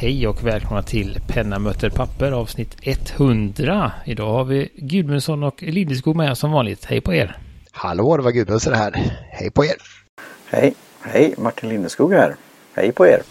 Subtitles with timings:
[0.00, 3.92] Hej och välkomna till Penna möter papper avsnitt 100.
[4.06, 6.84] Idag har vi Gudmundsson och Lindeskog med oss som vanligt.
[6.84, 7.36] Hej på er!
[7.70, 8.92] Hallå, det var Gudmundsson här.
[9.30, 9.74] Hej på er!
[10.46, 12.36] Hej, hej Martin Lindeskog här.
[12.74, 13.22] Hej på er!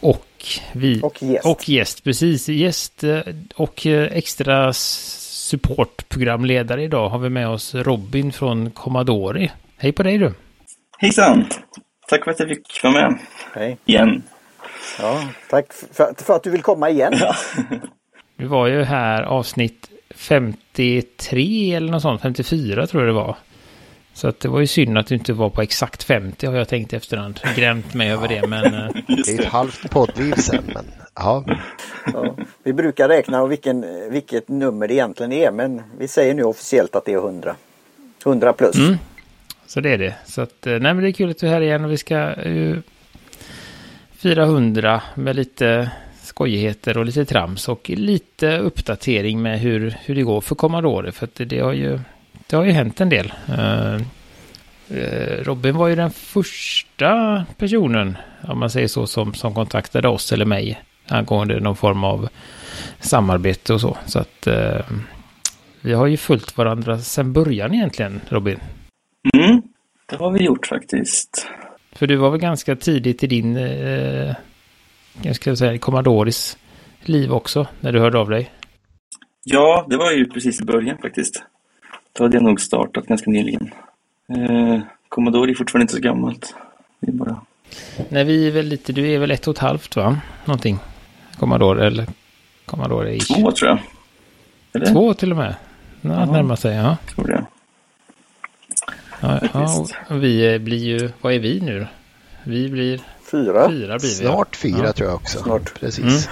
[0.00, 0.26] Och
[0.72, 1.00] vi...
[1.02, 1.46] Och gäst.
[1.46, 2.48] Och gäst, precis.
[2.48, 3.20] Gäst eh,
[3.54, 9.50] och eh, extra supportprogramledare idag har vi med oss Robin från Commodore.
[9.76, 10.34] Hej på dig du!
[10.98, 11.46] Hejsan!
[12.08, 13.18] Tack för att jag fick vara med.
[13.54, 13.78] Hej.
[13.84, 14.22] Igen.
[14.98, 17.12] Ja, tack för, för att du vill komma igen.
[18.36, 23.36] Du var ju här avsnitt 53 eller något sånt, 54 tror jag det var.
[24.14, 26.68] Så att det var ju synd att du inte var på exakt 50 har jag
[26.68, 27.40] tänkt i efterhand.
[27.56, 28.74] Grämt mig över det men...
[28.74, 31.44] eh, Det är ett halvt poddliv sen, men ja.
[32.12, 36.42] Ja, vi brukar räkna och vilken, vilket nummer det egentligen är men vi säger nu
[36.42, 37.56] officiellt att det är 100.
[38.26, 38.76] 100 plus.
[38.78, 38.96] Mm.
[39.66, 40.14] Så det är det.
[40.24, 41.96] Så att, eh, nej men det är kul att du är här igen och vi
[41.96, 42.78] ska uh,
[44.18, 45.90] 400 med lite
[46.22, 51.14] skojigheter och lite trams och lite uppdatering med hur, hur det går för kommande året.
[51.14, 52.00] För att det, det har ju
[52.46, 53.32] det har ju hänt en del.
[53.48, 54.00] Uh,
[55.42, 60.44] Robin var ju den första personen, om man säger så, som, som kontaktade oss eller
[60.44, 62.28] mig angående någon form av
[63.00, 63.96] samarbete och så.
[64.06, 64.80] Så att uh,
[65.80, 68.60] vi har ju följt varandra sedan början egentligen, Robin.
[69.34, 69.62] Mm,
[70.06, 71.48] det har vi gjort faktiskt.
[71.96, 74.34] För du var väl ganska tidigt i din, eh,
[75.22, 76.58] jag ska säga, Commodores
[77.00, 78.50] liv också, när du hörde av dig.
[79.44, 81.42] Ja, det var ju precis i början faktiskt.
[82.12, 83.70] Då hade jag nog startat ganska nyligen.
[84.28, 86.54] Eh, Commodore är fortfarande inte så gammalt.
[87.00, 87.40] Det är bara...
[88.08, 90.20] Nej, vi är väl lite, du är väl ett och ett halvt va?
[90.44, 90.78] Någonting.
[91.38, 92.06] Commodore eller
[92.66, 93.34] Commodore ish.
[93.34, 93.78] Två tror jag.
[94.74, 94.86] Eller?
[94.92, 95.54] Två till och med.
[96.00, 96.96] Närmar sig, ja.
[97.14, 97.46] Tror det.
[99.20, 101.86] Ja, vi eh, blir ju, vad är vi nu?
[102.44, 103.00] Vi blir
[103.30, 103.68] Fyra.
[103.68, 104.14] fyra blir vi.
[104.14, 104.92] Snart fyra Ja.
[104.92, 105.38] tror jag också.
[105.38, 105.80] Snart.
[105.80, 106.28] Precis.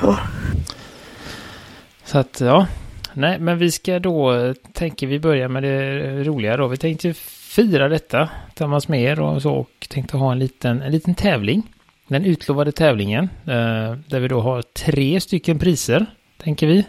[2.05, 2.67] Så att ja,
[3.13, 6.69] nej men vi ska då, tänker vi börja med det roliga då.
[6.69, 10.93] Vi tänkte fira detta tillsammans med er och så och tänkte ha en liten, en
[10.93, 11.63] liten tävling.
[12.09, 16.07] Den utlovade tävlingen eh, där vi då har tre stycken priser,
[16.43, 16.85] tänker vi.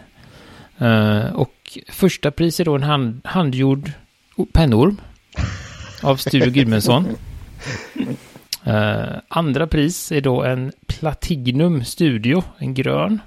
[0.78, 3.90] Eh, och första pris är då en hand, handgjord
[4.52, 5.00] pennorm
[6.06, 7.06] av Sture Gudmundsson.
[8.66, 13.20] Uh, andra pris är då en Platinum Studio, en grön.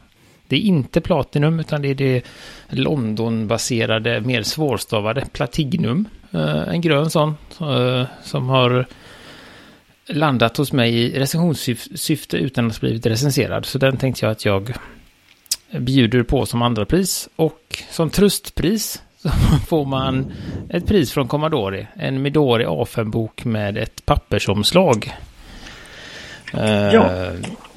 [0.47, 2.21] Det är inte Platinum utan det är det
[2.69, 6.09] Londonbaserade, mer svårstavade Platinum.
[6.35, 8.85] Uh, eh, en grön sån uh, som har
[10.07, 13.65] landat hos mig i recensionssyfte utan att blivit recenserad.
[13.65, 14.73] Så den tänkte jag att jag
[15.79, 17.29] bjuder på som andra pris.
[17.35, 19.29] Och som tröstpris så
[19.67, 20.31] får man
[20.69, 21.87] ett pris från Commodore.
[21.95, 25.13] En Midori A5-bok med ett pappersomslag.
[26.53, 27.09] Eh, Ja.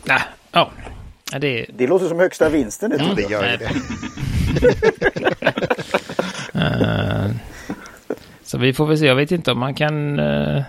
[0.04, 0.20] nej,
[0.52, 0.70] ja.
[1.38, 3.14] Det är, Det låter som högsta vinsten det Mm.
[3.16, 3.70] Det gör ju det.
[6.54, 7.30] Eh,
[8.44, 9.06] så vi får väl se.
[9.06, 10.18] Jag vet inte om man kan...
[10.18, 10.62] eh,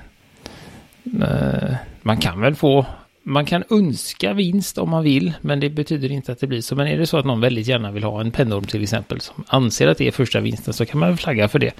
[2.01, 2.85] man kan väl få...
[3.23, 6.75] Man kan önska vinst om man vill, men det betyder inte att det blir så.
[6.75, 9.44] Men är det så att någon väldigt gärna vill ha en pennorm till exempel, som
[9.47, 11.72] anser att det är första vinsten, så kan man flagga för det.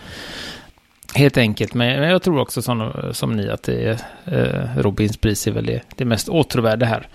[1.16, 5.48] Helt enkelt, men jag tror också som, som ni att det är, eh, Robins pris
[5.48, 7.08] är väl det, det mest åtråvärda här.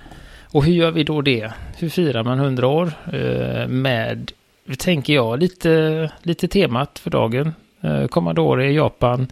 [0.51, 1.53] Och hur gör vi då det?
[1.79, 2.93] Hur firar man 100 år?
[3.13, 4.33] Eh, med,
[4.79, 7.53] tänker jag, lite, lite temat för dagen.
[7.81, 9.27] Eh, är Japan.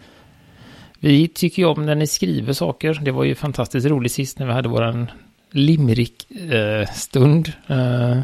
[1.00, 3.00] Vi tycker ju om när ni skriver saker.
[3.02, 5.10] Det var ju fantastiskt roligt sist när vi hade våran
[5.50, 7.52] limerick-stund.
[7.66, 8.18] Eh, eh,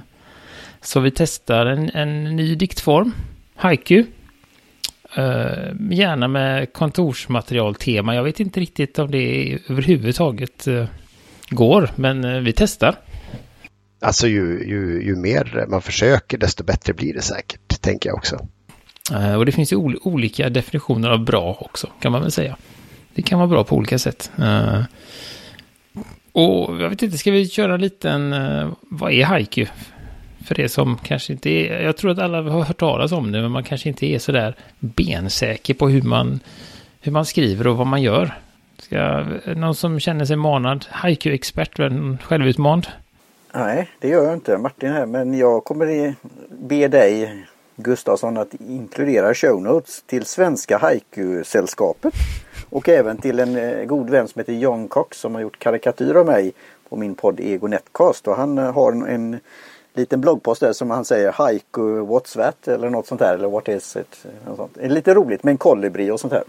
[0.81, 3.13] så vi testar en, en ny diktform,
[3.55, 4.05] haiku.
[5.15, 8.15] Eh, gärna med kontorsmaterialtema.
[8.15, 10.85] Jag vet inte riktigt om det överhuvudtaget eh,
[11.51, 12.97] går, men eh, vi testar.
[14.01, 18.49] Alltså ju, ju, ju mer man försöker desto bättre blir det säkert, tänker jag också.
[19.13, 22.57] Eh, och det finns ju ol- olika definitioner av bra också, kan man väl säga.
[23.15, 24.31] Det kan vara bra på olika sätt.
[24.39, 24.83] Eh,
[26.33, 29.67] och jag vet inte, ska vi köra en liten, eh, vad är haiku?
[30.47, 33.43] För det som kanske inte är, jag tror att alla har hört talas om det,
[33.43, 36.41] men man kanske inte är sådär bensäker på hur man,
[37.01, 38.35] hur man skriver och vad man gör.
[38.79, 39.27] Ska,
[39.57, 42.23] någon som känner sig manad, haiku-expert, Självutmanad?
[42.23, 42.87] självutmand?
[43.55, 46.15] Nej, det gör jag inte Martin här men jag kommer
[46.69, 47.45] be dig
[47.77, 52.15] Gustafsson att inkludera show notes till Svenska Haiku-sällskapet
[52.71, 56.15] och även till en eh, god vän som heter John Cox som har gjort karikatyr
[56.15, 56.53] av mig
[56.89, 59.41] på min podd Ego Netcast och han eh, har en, en
[59.95, 63.69] liten bloggpost där som han säger Haiku what's that eller något sånt där eller what
[63.69, 64.27] is it.
[64.47, 64.75] Något sånt.
[64.75, 66.45] Det är lite roligt med en kolibri och sånt här.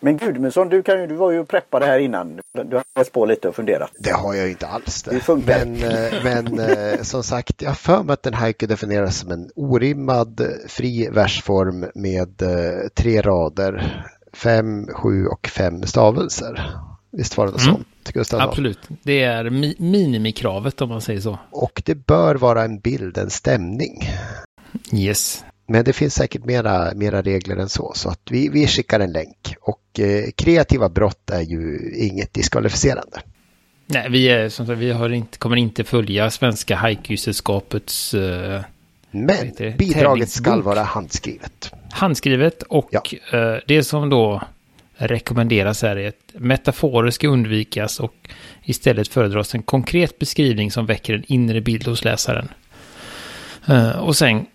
[0.00, 2.40] Men Gudmundsson, du, kan, ju- du var ju och preppade här innan.
[2.64, 3.90] Du har läst på lite och funderat.
[3.98, 5.10] Det har jag ju inte alls det.
[5.10, 5.64] Det funkar.
[5.66, 9.30] Men, eh, men eh, som sagt, jag har för mig att en haiku definieras som
[9.30, 16.70] en orimmad fri versform med eh, tre rader, fem, sju och fem stavelser.
[17.12, 17.74] Visst var det något Mm.
[17.74, 18.40] sånt, Gustav?
[18.40, 18.78] Absolut.
[19.02, 21.38] Det är mi- minimikravet om man säger så.
[21.50, 24.08] Och det bör vara en bild, en stämning.
[24.92, 25.44] Yes.
[25.70, 29.12] Men det finns säkert mera, mera regler än så, så att vi, vi skickar en
[29.12, 29.54] länk.
[29.60, 33.20] Och eh, kreativa brott är ju inget diskvalificerande.
[33.86, 38.60] Nej, vi, är, som sagt, vi har inte, kommer inte följa Svenska Haiku-sällskapets eh,
[39.10, 41.72] Men bidraget ska vara handskrivet.
[41.90, 43.02] handskrivet och Ja.
[43.32, 44.42] eh, det som då
[44.96, 48.14] rekommenderas här är att metaforer ska undvikas och
[48.64, 52.48] istället föredras en konkret beskrivning som väcker en inre bild hos läsaren.
[53.68, 54.46] Eh, och sen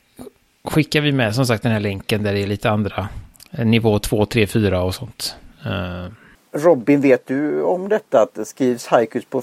[0.66, 3.08] skickar vi med som sagt den här länken där det är lite andra
[3.52, 5.36] eh, nivå 2, 3, 4 och sånt.
[5.66, 6.12] Eh,
[6.60, 9.42] Robin, vet du om detta att det skrivs haikus på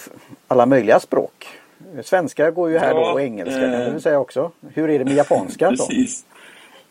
[0.49, 1.47] alla möjliga språk?
[2.03, 4.51] Svenska går ju här då Ja, och engelska eh, kan du säga också.
[4.75, 5.77] Hur är det med japanska då?
[5.77, 6.25] Precis.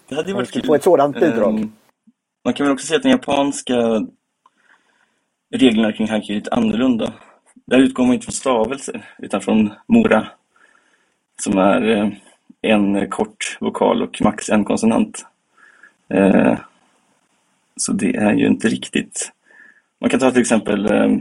[0.09, 0.65] Det hade ju varit kul.
[0.65, 1.59] få ett sådant bidrag.
[1.59, 1.71] Ehm,
[2.45, 3.75] Man kan väl också säga att de japanska
[5.55, 7.13] reglerna kring haiku är lite annorlunda.
[7.65, 10.27] Där utgår man inte från stavelser utan från mora.
[11.43, 12.09] Som är eh,
[12.61, 15.25] en kort vokal och max en konsonant.
[16.09, 16.57] Eh,
[17.75, 19.31] Så det är ju inte riktigt.
[19.99, 21.17] Man kan ta till exempel eh,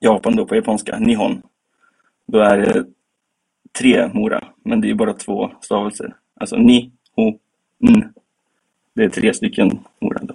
[0.00, 1.42] Japan då på japanska, nihon.
[2.26, 2.84] Då är det
[3.78, 6.14] tre mora, men det är bara två stavelser.
[6.40, 7.38] Alltså ni, ho,
[7.88, 8.12] n.
[8.94, 10.34] Det är tre stycken mora då.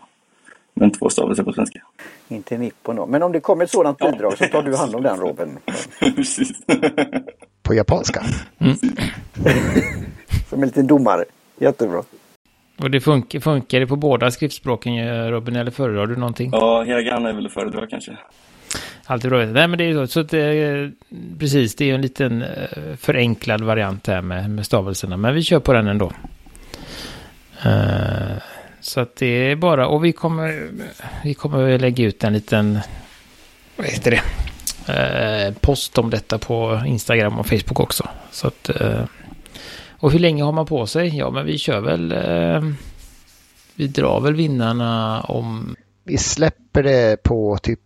[0.74, 1.82] Men två stavelser på svenska.
[2.28, 3.06] Inte nippon då.
[3.06, 4.12] Men om det kommer ett sådant Ja.
[4.12, 5.58] bidrag så tar du hand om den Robin.
[6.00, 6.52] Precis.
[7.74, 8.24] På japanska.
[10.50, 11.25] Som en liten domare.
[11.60, 12.04] Jättebra.
[12.78, 16.50] och det funkar, funkar det på båda skriftspråken eh, Robin, eller föredrar du någonting?
[16.54, 18.18] ja, hiragana är väl att föredra kanske.
[19.06, 19.46] Alltid bra.
[19.46, 20.08] Nej, men det är ju så.
[20.08, 20.92] så att, det,
[21.40, 25.18] precis, det är ju en liten eh, förenklad variant här med, med stavelserna.
[25.18, 26.12] Men vi kör på den ändå.
[27.66, 28.38] Eh,
[28.80, 30.70] så att det är bara, och vi kommer,
[31.24, 32.80] vi kommer lägga ut en liten,
[33.75, 34.22] vad heter det,
[34.88, 38.08] eh, post om detta på Instagram och Facebook också.
[38.32, 39.04] Så att, eh,
[39.92, 41.18] och hur länge har man på sig?
[41.18, 42.70] Ja, men vi kör väl, eh,
[43.76, 47.80] vi drar väl vinnarna om Vi släpper det på typ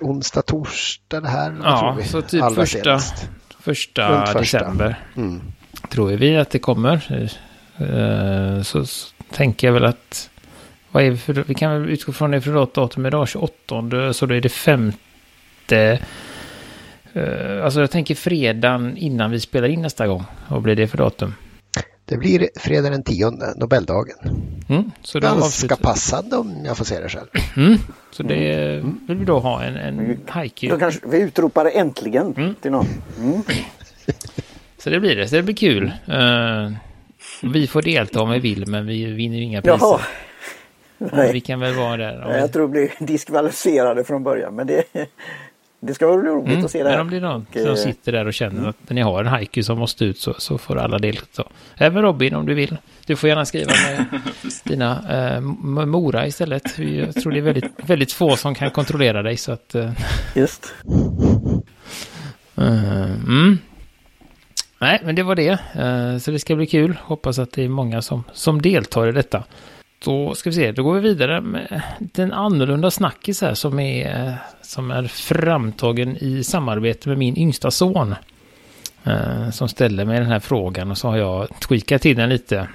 [0.00, 1.56] onsdag, torsdag det här.
[1.64, 3.28] Ja, så typ Allra första- senast.
[3.60, 4.58] första, Runt första.
[4.58, 5.00] december.
[5.16, 5.40] Mm.
[5.90, 7.28] tror vi att det kommer.
[8.62, 10.30] Så, så tänker jag väl att
[10.90, 14.26] vad är vi, för, vi kan väl utgå från det för datum idag, 28, så
[14.26, 14.48] då är det
[15.68, 15.98] femte.
[17.12, 20.24] eh, Alltså jag tänker fredagen innan vi spelar in nästa gång.
[20.48, 21.34] Vad blir det för datum?
[22.04, 24.16] Det blir fredag den 10, Nobeldagen.
[24.68, 27.26] Mm, så då Ganska avslutar passande om jag får säga det själv.
[27.56, 27.78] mm,
[28.10, 28.76] Så det
[29.08, 32.54] vill vi då ha en, en kanske vi utropar det äntligen Mm.
[32.54, 32.86] till någon.
[33.18, 33.42] Mm.
[34.78, 35.28] Så det blir det.
[35.28, 35.92] Så det blir kul.
[36.08, 36.72] Eh,
[37.52, 39.78] vi får delta om vi vill, men vi vinner ju inga priser.
[39.80, 40.00] Jaha.
[40.98, 42.24] Vi Nej, kan väl vara där.
[42.24, 44.54] om- jag tror vi blir diskvalificerade från början.
[44.54, 44.84] Men det,
[45.84, 47.00] det ska vara roligt Mm, att se det här.
[47.00, 49.26] om det är någon Och, eh, som sitter där och känner att ni har en
[49.26, 51.44] haiku som måste ut så, så får alla delta.
[51.76, 52.76] Även Robin om du vill.
[53.06, 54.04] Du får gärna skriva med
[54.64, 56.78] dina eh, Mora istället.
[56.78, 59.74] Jag tror det är väldigt, väldigt få som kan kontrollera dig så att...
[59.74, 59.90] Eh,
[60.34, 60.74] Just.
[62.56, 63.58] eh, mm.
[64.78, 65.58] Nej, men det var det.
[65.74, 66.96] Eh, så det ska bli kul.
[67.02, 69.44] Hoppas att det är många som, som deltar i detta.
[70.04, 74.36] Då ska vi se, då går vi vidare med den annorlunda snackis här som är,
[74.62, 78.14] som är framtagen i samarbete med min yngsta son.
[79.04, 82.68] Eh, som ställde mig den här frågan och så har jag tweakat till den lite.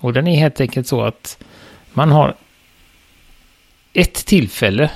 [0.00, 1.44] Och den är helt enkelt så att
[1.92, 2.34] man har
[3.92, 4.90] ett tillfälle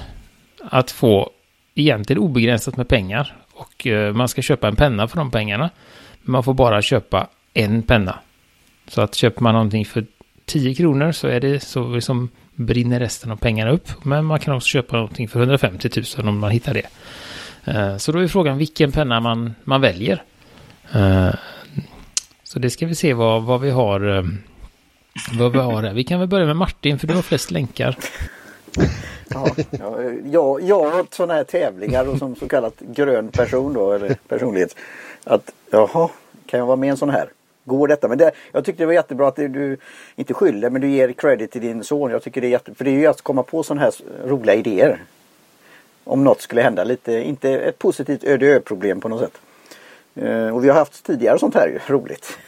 [0.71, 1.31] att få
[1.75, 3.37] egentligen obegränsat med pengar.
[3.53, 5.71] Och eh, man ska köpa en penna för de pengarna.
[6.23, 8.19] Men man får bara köpa en penna.
[8.89, 10.07] Så att köper man någonting för
[10.47, 13.89] 10 kronor så är det så liksom brinner resten av pengarna upp.
[14.05, 16.87] Men man kan också köpa någonting för 150 000 om man hittar det.
[17.65, 20.23] Eh, så då är frågan vilken penna man, man väljer.
[20.93, 21.35] Eh,
[22.43, 24.17] så det ska vi se vad, vad vi har.
[24.17, 24.25] Eh,
[25.39, 25.95] vad vi har här.
[25.95, 27.97] Vi kan väl börja med Martin för du har flest länkar.
[29.29, 33.93] Ja, ja, jag, jag har sådana här tävlingar och som så kallat grön person då,
[33.93, 34.77] eller personlighet.
[35.25, 36.09] Att jaha,
[36.47, 37.29] kan jag vara med i en sån här?
[37.67, 38.09] Går detta?
[38.09, 39.77] Men det, jag tyckte det var jättebra att du,
[40.17, 42.11] inte skyller men du ger credit till din son.
[42.11, 43.95] Jag tycker det är jätte, för det är ju att komma på sådana här
[44.25, 45.03] roliga idéer.
[46.05, 49.41] Om något skulle hända lite, inte ett positivt öde ö problem på något sätt.
[50.15, 52.39] Eh, och vi har haft tidigare sånt här ju, roligt.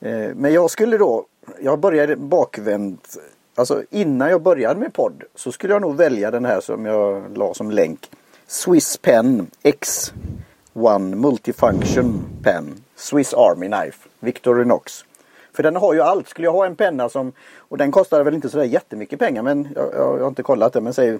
[0.00, 1.26] Eh, men jag skulle då,
[1.60, 3.18] jag började bakvänt
[3.56, 7.36] Alltså innan jag började med podd så skulle jag nog välja den här som jag
[7.36, 8.10] la som länk.
[8.46, 12.83] Swiss Pen X1 Multifunction Pen.
[12.96, 14.08] Swiss Army Knife.
[14.20, 15.04] Victor Renox.
[15.52, 16.28] För den har ju allt.
[16.28, 19.68] Skulle jag ha en penna som, och den kostar väl inte sådär jättemycket pengar men
[19.74, 21.18] jag, jag, jag har inte kollat det men säg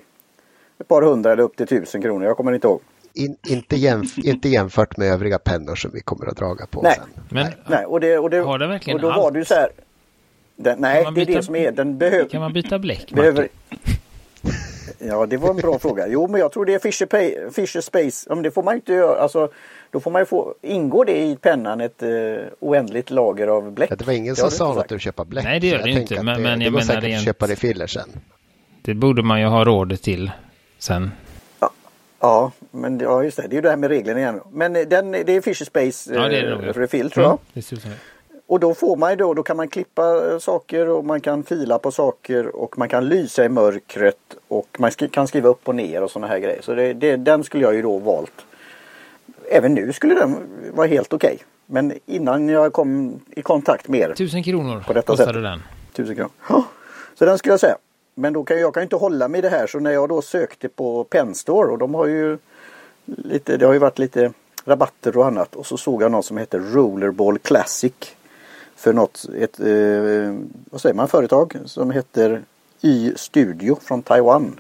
[0.78, 2.26] ett par hundra eller upp till tusen kronor.
[2.26, 2.81] Jag kommer inte ihåg.
[3.16, 6.95] In, inte, jämf inte jämfört med övriga pennor som vi kommer att draga på Nej.
[6.95, 7.25] sen.
[7.31, 9.23] Men Nej, och det, och det, Har den verkligen och då allt?
[9.23, 9.69] var det ju så här.
[10.57, 11.73] Den, nej, Kan man det är byta- det som är.
[11.73, 12.28] Den behöver...
[12.28, 13.49] kan man byta bläck, behöver...
[14.99, 16.07] Ja, det var en bra fråga.
[16.09, 18.26] Jo, men jag tror det är Fisher, Pay, Fisher Space.
[18.28, 19.19] Ja, men det får man inte göra.
[19.21, 19.49] Alltså,
[19.94, 20.54] då får man ju få...
[20.62, 22.08] Ingår det i pennan ett eh,
[22.60, 23.90] oändligt lager av bläck?
[23.92, 25.44] Ja, det var ingen Det som du sa något om att köpa bläck.
[25.44, 27.18] Nej, det gör det jag inte, men- det, men det jag går menar säkert rent-
[27.18, 28.08] att köpa refiller sen.
[28.82, 30.30] Det borde man ju ha råd till
[30.78, 31.10] sen.
[32.20, 33.42] Ja, men ja, just det.
[33.42, 34.40] Det är ju det här med reglerna igen.
[34.52, 36.72] Men eh, den, det är Fisher Space Ja, det är det eh, ja.
[36.74, 37.30] refill tror jag.
[37.30, 37.96] Mm, det ser ut som det.
[38.46, 41.42] Och då får man ju då, då kan man klippa eh, saker och man kan
[41.42, 44.16] fila på saker och man kan lysa i mörkret
[44.48, 46.62] och man sk- kan skriva upp och ner och sådana här grejer.
[46.62, 48.32] Så det, det, den skulle jag ju då valt.
[49.48, 50.36] Även nu skulle den
[50.74, 51.38] vara helt okej.
[51.66, 55.42] Men innan jag kom i kontakt med er, Tusen kronor På detta kostade sättet.
[55.42, 55.62] den.
[55.92, 56.64] tusen kronor.
[57.14, 57.76] Så den skulle jag säga.
[58.14, 60.22] Men då kan jag kan inte hålla mig i det här så när jag då
[60.22, 62.38] sökte på Penstore och de har ju
[63.04, 64.32] lite, det har ju varit lite
[64.64, 67.92] rabatter och annat och så såg jag något som heter Rollerball Classic.
[68.76, 70.34] För något, ett, eh,
[70.70, 72.42] vad säger man, företag som heter
[72.80, 74.56] Y Studio från Taiwan.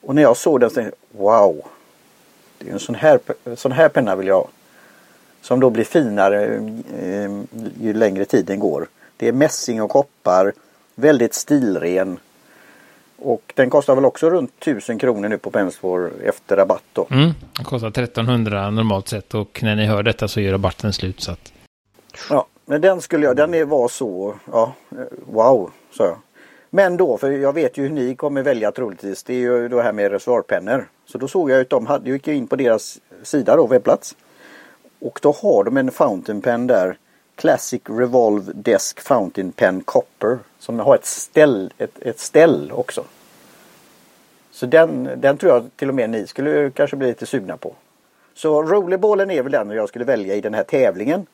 [0.00, 1.62] Och när jag såg den så tänkte jag, wow.
[2.58, 3.20] Det är en sån här,
[3.56, 4.48] sån här penna vill jag ha.
[5.42, 6.44] Som då blir finare
[7.00, 7.30] eh,
[7.80, 8.86] ju längre tiden går.
[9.16, 10.52] Det är mässing och koppar.
[10.94, 12.18] Väldigt stilren.
[13.18, 17.06] Och den kostar väl också runt 1000 kronor nu på Pensfor efter rabatt då.
[17.10, 21.20] Mm, den kostar 1300 normalt sett och när ni hör detta så är rabatten slut.
[21.20, 21.52] Så att,
[22.30, 26.16] Ja, men den skulle jag, den är, var så, ja, eh, wow, sa jag.
[26.70, 29.82] Men då, för jag vet ju hur ni kommer välja troligtvis, det är ju det
[29.82, 30.88] här med reservoarpennor.
[31.06, 34.16] Så då såg jag att de hade, jag gick in på deras sida då, webbplats.
[35.00, 36.98] Och då har de en fountain pen där.
[37.36, 40.38] Classic Revolve Desk Fountain Pen Copper.
[40.58, 43.04] Som har ett ställ, ett, ett ställ också.
[44.50, 47.74] Så den, den tror jag till och med ni skulle kanske bli lite sugna på.
[48.34, 51.26] Så rollerballen är väl den jag skulle välja i den här tävlingen.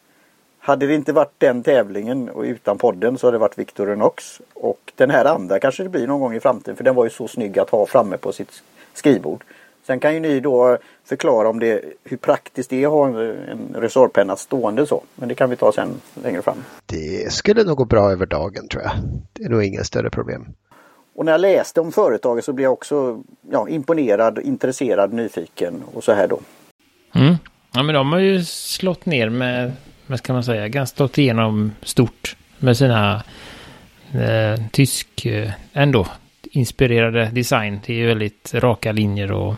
[0.66, 4.40] Hade det inte varit den tävlingen och utan podden så hade det varit Victor Renox.
[4.54, 7.10] Och den här andra kanske det blir någon gång i framtiden för den var ju
[7.10, 8.62] så snygg att ha framme på sitt
[8.94, 9.44] skrivbord.
[9.86, 13.16] Sen kan ju ni då förklara om det, hur praktiskt det är att ha en,
[13.16, 15.02] en resorpenna stående så.
[15.14, 16.64] Men det kan vi ta sen längre fram.
[16.86, 18.92] Det skulle nog gå bra över dagen tror jag.
[19.32, 20.46] Det är nog inga större problem.
[21.16, 26.04] Och när jag läste om företaget så blev jag också ja, imponerad, intresserad, nyfiken och
[26.04, 26.40] så här då.
[27.14, 27.34] mm.
[27.74, 29.72] Ja, men de har ju slått ner med,
[30.06, 33.22] vad ska man säga, ganska slått igenom stort med sina
[34.12, 36.06] eh, tysk, eh, ändå
[36.42, 37.80] inspirerade design.
[37.86, 39.54] Det är väldigt raka linjer och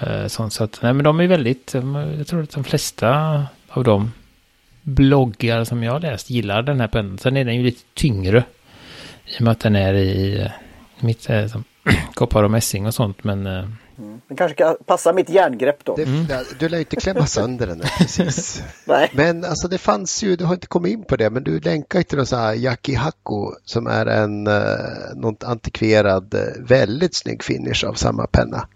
[0.00, 0.52] eh, sånt.
[0.52, 1.74] Så att, nej, men de är väldigt,
[2.18, 4.12] jag tror att de flesta av de
[4.82, 7.18] bloggar som jag har läst gillar den här pendeln.
[7.18, 8.44] Sen är den ju lite tyngre
[9.26, 10.50] i och med att den är i eh,
[11.00, 11.64] mitt, eh, som,
[12.14, 13.24] koppar och mässing och sånt.
[13.24, 15.96] Men eh, eh, Det kanske kan passa mitt järngrepp då.
[15.96, 16.04] Det,
[16.58, 18.62] Du lär ju inte klämma sönder den precis.
[18.84, 19.10] Nej.
[19.14, 21.98] Men alltså det fanns ju, du har inte kommit in på det, men du länkar
[21.98, 24.54] ju till någon sån här Yakihaku som är en uh,
[25.14, 28.68] något antikverad, eh, väldigt snygg finish av samma penna.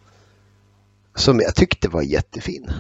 [1.15, 2.71] Som jag tyckte var jättefin.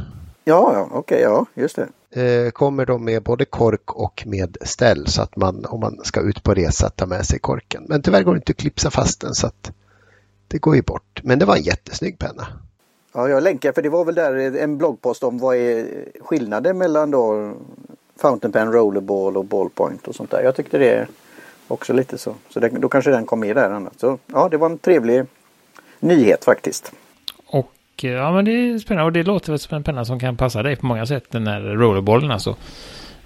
[0.45, 1.89] Ja, ja okej, ja, just det.
[2.13, 6.21] Eh, kommer då med både kork och med ställ så att man om man ska
[6.21, 7.85] ut på resa tar med sig korken.
[7.89, 9.73] Men tyvärr går det inte att klipsa fast den så att
[10.51, 11.21] det går ju bort.
[11.23, 12.47] Men det var en jättesnygg penna.
[13.13, 15.87] Ja, jag länkar för det var väl där en bloggpost om vad är
[16.21, 17.53] skillnaden mellan då
[18.21, 20.43] Fountain Pen, Rollerball och Ballpoint och sånt där.
[20.43, 21.07] Jag tyckte det
[21.69, 22.35] också lite så.
[22.49, 24.01] Så det, då kanske den kom med där annat.
[24.01, 25.25] Så ja, det var en trevlig
[26.01, 26.93] nyhet faktiskt.
[27.47, 29.05] Och eh, ja, men det är spännande.
[29.07, 31.25] Och det låter väl som en penna som kan passa dig på många sätt.
[31.31, 32.57] Den här rollerbollen alltså.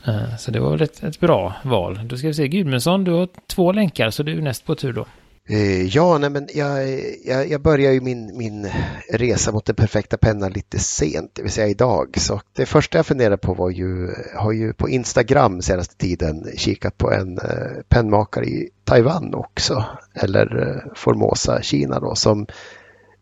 [0.06, 2.00] Eh, Så det var väl ett, ett bra val.
[2.04, 2.48] Då ska vi se.
[2.48, 5.06] Gudmundsson, du har två länkar så du är näst på tur då.
[5.48, 6.88] Eh, Ja, nej, men jag,
[7.24, 8.70] jag, jag börjar ju min, min
[9.10, 12.14] resa mot den perfekta pennan lite sent, det vill säga idag.
[12.18, 16.98] Så det första jag funderade på var ju, har ju på Instagram senaste tiden kikat
[16.98, 19.84] på en eh, pennmakare i Taiwan också,
[20.14, 22.46] eller eh, Formosa, Kina då, som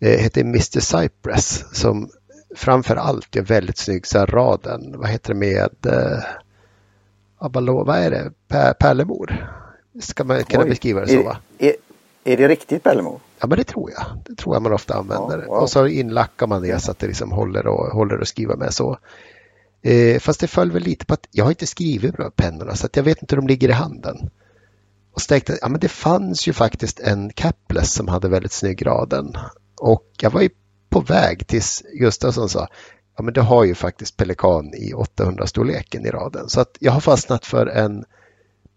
[0.01, 2.11] heter Mr Cypress, som
[2.57, 6.19] framför allt gör väldigt snygg så här raden, vad heter det med, eh,
[7.39, 9.49] Abalo, vad är det, Pär, pärlemor?
[10.01, 10.69] Ska man kunna Oj.
[10.71, 11.37] beskriva det så va?
[11.59, 11.75] Är, är,
[12.25, 13.21] är det riktigt Pärlemo?
[13.41, 14.05] Ja, men det tror jag.
[14.25, 15.39] Det tror jag man ofta använder.
[15.39, 15.63] Ja, wow.
[15.63, 18.75] Och så inlackar man det så att det liksom håller och, håller att skriva med
[18.75, 18.99] så.
[19.83, 22.87] Eh, fast det föll väl lite på att jag har inte skrivit med pennorna så
[22.87, 24.31] att jag vet inte hur de ligger i handen.
[25.13, 28.53] och så tänkte jag, ja men det fanns ju faktiskt en capless som hade väldigt
[28.53, 29.37] snygg raden.
[29.81, 30.51] Och jag var ju
[30.89, 32.69] på väg tills Gustafsson sa,
[33.17, 36.49] ja men det har ju faktiskt Pelikan i 800-storleken i raden.
[36.49, 38.05] Så att jag har fastnat för en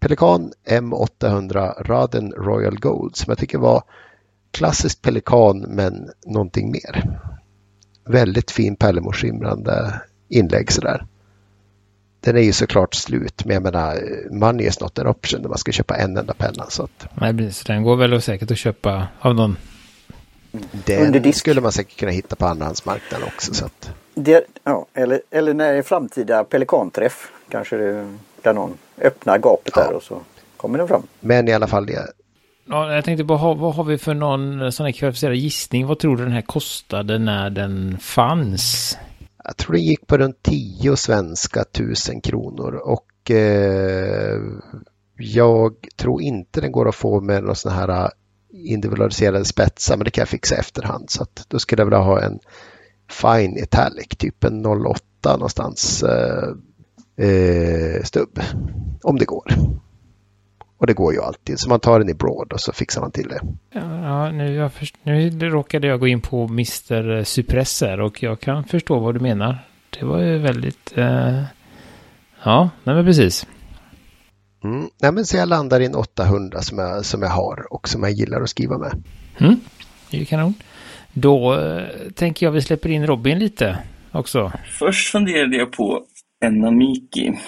[0.00, 3.82] Pelikan M800 raden Royal Gold som jag tycker var
[4.50, 7.20] klassiskt Pelikan men någonting mer.
[8.04, 11.06] Väldigt fin pärlemorskimrande inlägg sådär.
[12.20, 13.98] Den är ju såklart slut, men jag menar,
[14.30, 16.66] money is not an option när man ska köpa en enda penna.
[16.68, 17.06] Så att...
[17.14, 19.56] Nej, så den går väl säkert att köpa av någon.
[20.70, 23.54] Den skulle man säkert kunna hitta på andrahandsmarknaden också.
[23.54, 23.90] Så att...
[24.14, 27.32] det, ja, eller, eller när det är framtida pelikanträff.
[27.48, 29.82] Kanske det, där någon öppnar gapet ja.
[29.82, 30.20] där och så
[30.56, 31.02] kommer den fram.
[31.20, 32.06] Men i alla fall det.
[32.68, 35.86] Ja, jag tänkte bara, vad har vi för någon sån här kvalificerad gissning?
[35.86, 38.96] Vad tror du den här kostade när den fanns?
[39.46, 44.40] jag tror det gick på runt 10 svenska tusen kronor och eh,
[45.18, 48.08] jag tror inte den går att få med någon sån här eh,
[48.52, 52.22] individualiserade spetsar men det kan jag fixa efterhand så att då skulle jag vilja ha
[52.22, 52.38] en
[53.10, 56.54] fine italic, typ en 08 någonstans eh,
[57.16, 58.40] eh, stubb
[59.02, 59.52] om det går.
[60.78, 61.58] Och det går ju alltid.
[61.58, 63.40] Så man tar den i broad och så fixar man till det.
[63.72, 67.24] Ja, nu, jag först, nu råkade jag gå in på Mr.
[67.24, 69.58] Suppressor och jag kan förstå vad du menar.
[69.90, 70.92] Det var ju väldigt...
[70.96, 71.42] Eh...
[72.42, 73.46] Ja, nej men precis.
[74.64, 74.88] Mm.
[75.02, 78.02] Nej, men så jag landar i en 800 som jag, som jag har och som
[78.02, 79.02] jag gillar att skriva med.
[79.38, 79.60] Mm.
[80.10, 80.54] Det är kanon.
[81.12, 83.78] Då eh, tänker jag vi släpper in Robin lite
[84.12, 84.52] också.
[84.78, 86.02] Först funderade jag på
[86.40, 87.38] Enamiki.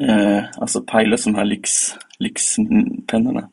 [0.00, 1.70] Eh, alltså Pilot, de här lyx,
[2.18, 3.48] lyxpennorna.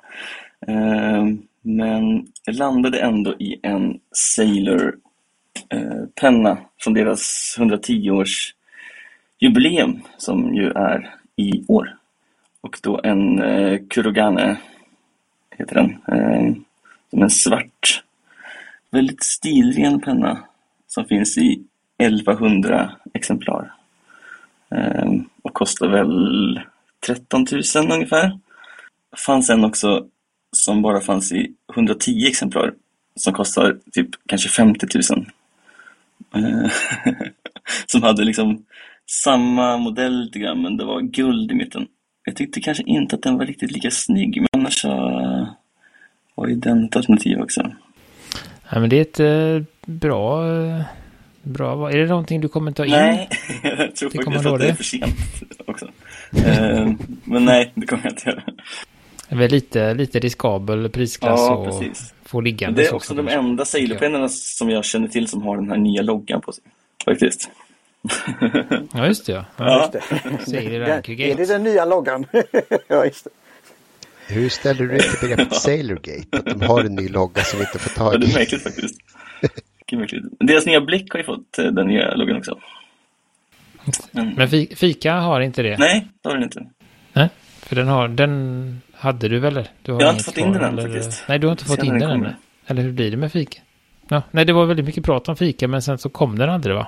[0.67, 1.25] Eh,
[1.61, 8.55] men jag landade ändå i en Sailor-penna eh, från deras 110-års
[9.39, 11.97] jubileum som ju är i år.
[12.61, 14.57] Och då en eh, Kurogane,
[15.51, 15.97] heter den.
[16.07, 16.53] Eh,
[17.09, 18.03] som en svart,
[18.91, 20.43] väldigt stilren penna
[20.87, 21.63] som finns i
[21.97, 23.74] 1100 exemplar.
[24.75, 26.59] Ehm, och kostar väl
[27.05, 28.39] 13 000 ungefär.
[29.25, 30.05] fanns en också
[30.51, 32.73] som bara fanns i 110 exemplar
[33.15, 35.25] som kostar typ kanske 50 000.
[36.35, 36.69] Ehm,
[37.87, 38.65] som hade liksom
[39.23, 41.87] samma modell lite grann men det var guld i mitten.
[42.25, 44.89] Jag tyckte kanske inte att den var riktigt lika snygg men annars så
[46.35, 47.71] var ju den ett alternativ också.
[48.69, 50.81] Ja, men det är ett eh, bra eh,
[51.45, 51.91] Bra.
[51.91, 52.91] Är det någonting du kommer ta in?
[52.91, 53.29] Nej,
[53.63, 55.15] jag tror faktiskt att det är för sent
[55.65, 55.85] också.
[55.85, 56.91] uh,
[57.23, 58.43] men nej, det kommer jag inte göra.
[59.29, 62.13] Det är väl lite, lite riskabel prisklass ja, och precis.
[62.25, 62.81] få liggande.
[62.81, 66.01] Det är också de enda sailorpennorna som jag känner till som har den här nya
[66.01, 66.63] loggan på sig.
[67.05, 67.49] Faktiskt.
[68.93, 69.31] ja, just det.
[69.31, 69.45] Ja.
[69.57, 69.91] ja.
[70.31, 70.57] Just det.
[71.31, 72.25] är det den nya loggan?
[72.87, 73.29] ja, just det.
[74.27, 76.37] Hur ställer du dig till begreppet Sailorgate?
[76.37, 78.15] Att de har en ny logga som vi inte får tag i?
[78.15, 78.95] Ja, det är märkligt faktiskt.
[80.39, 82.59] Deras nya blick har ju fått eh, den nya loggan också.
[84.11, 85.77] Men, Men Fika har inte det?
[85.77, 86.65] Nej, det har den inte.
[87.13, 87.29] Nej,
[87.59, 89.67] för den har, den hade du väl?
[89.81, 91.23] Du har jag har inte fått in den än faktiskt.
[91.27, 92.33] Nej, du har inte fått in den än.
[92.67, 93.59] Eller hur blir det med Fika?
[94.07, 96.75] Ja, nej, det var väldigt mycket prat om Fika, men sen så kom den aldrig
[96.75, 96.87] va?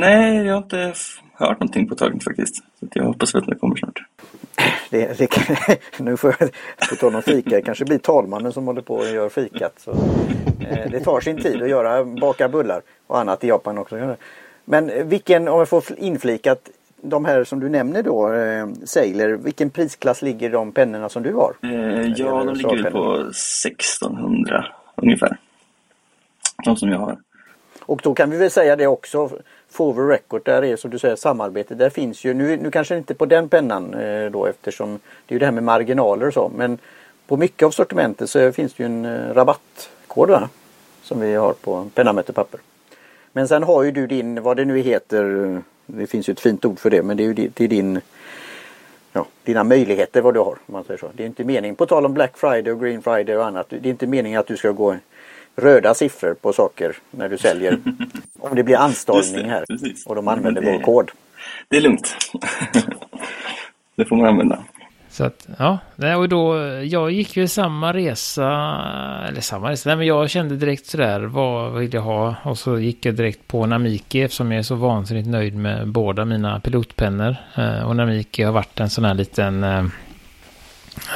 [0.00, 0.94] Nej, jag har inte
[1.32, 2.56] hört någonting på taget faktiskt.
[2.56, 3.98] Så jag hoppas att det kommer snart.
[4.90, 5.28] Det, det,
[5.98, 6.50] nu får jag
[6.90, 9.72] på tal om fika, det kanske blir talmannen som håller på och gör fikat.
[9.76, 14.16] Så, eh, det tar sin tid att göra, baka bullar och annat i Japan också.
[14.64, 16.70] Men vilken, om jag får inflikat,
[17.02, 21.34] de här som du nämner då, eh, Sailor, vilken prisklass ligger de pennorna som du
[21.34, 21.54] har?
[21.62, 24.66] Eh, ja, de ligger på 1600
[24.96, 25.38] ungefär.
[26.64, 27.18] De som jag har.
[27.80, 29.30] Och då kan vi väl säga det också,
[29.70, 31.74] Forward Record, där är som du säger samarbete.
[31.74, 35.34] Där finns ju, nu, nu kanske inte på den pennan eh, då eftersom det är
[35.34, 36.50] ju det här med marginaler och så.
[36.56, 36.78] Men
[37.26, 40.48] på mycket av sortimentet så finns det ju en eh, rabattkod va?
[41.02, 42.60] Som vi har på penna möter papper.
[43.32, 46.64] Men sen har ju du din, vad det nu heter, det finns ju ett fint
[46.64, 48.00] ord för det, men det är ju till din
[49.12, 50.56] ja, dina möjligheter vad du har.
[50.66, 51.10] Om man säger så.
[51.14, 53.88] Det är inte meningen, på tal om Black Friday och Green Friday och annat, det
[53.88, 54.96] är inte meningen att du ska gå
[55.58, 57.78] röda siffror på saker när du säljer.
[58.38, 59.64] Om det blir anstormning här
[60.06, 61.10] och de använder det, vår kod.
[61.68, 62.16] Det är lugnt.
[63.96, 64.64] det får man använda.
[65.10, 65.78] Så att, ja,
[66.16, 68.44] och då, jag gick ju samma resa,
[69.28, 72.34] eller samma resa, nej men jag kände direkt sådär, vad vill jag ha?
[72.42, 76.24] Och så gick jag direkt på Namiki eftersom jag är så vansinnigt nöjd med båda
[76.24, 77.36] mina pilotpennor.
[77.54, 79.84] Eh, och Namiki har varit en sån här liten, eh,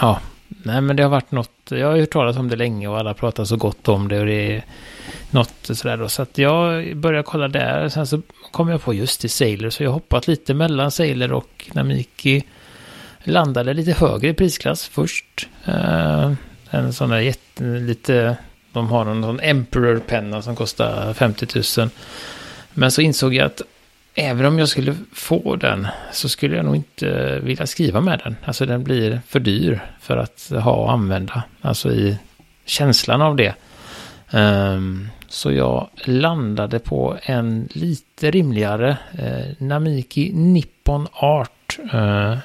[0.01, 0.21] ja,
[0.63, 3.15] nej men det har varit något, jag har hört talas om det länge och alla
[3.15, 4.65] pratar så gott om det och det är
[5.31, 6.09] något sådär då.
[6.09, 9.83] Så att jag började kolla där, sen så kom jag på just i Sailor, så
[9.83, 12.45] jag hoppat lite mellan Sailor och Namiki.
[13.25, 15.49] landade lite högre i prisklass först.
[15.69, 16.33] Uh,
[16.71, 18.37] en sån där jätte, lite,
[18.73, 21.91] de har någon sån Emperor-penna som kostar 50 000.
[22.75, 23.63] Men så insåg jag att
[24.15, 28.37] även om jag skulle få den så skulle jag nog inte vilja skriva med den.
[28.45, 31.43] Alltså den blir för dyr för att ha och använda.
[31.61, 32.19] Alltså i
[32.65, 33.55] känslan av det.
[34.33, 41.79] Um, så jag landade på en lite rimligare eh, Namiki Nippon Art.
[41.95, 42.37] Uh,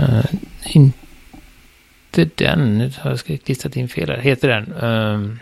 [0.00, 0.24] uh,
[0.72, 4.72] inte den, jag ska klistra in fel här, heter den.
[4.72, 5.38] Um,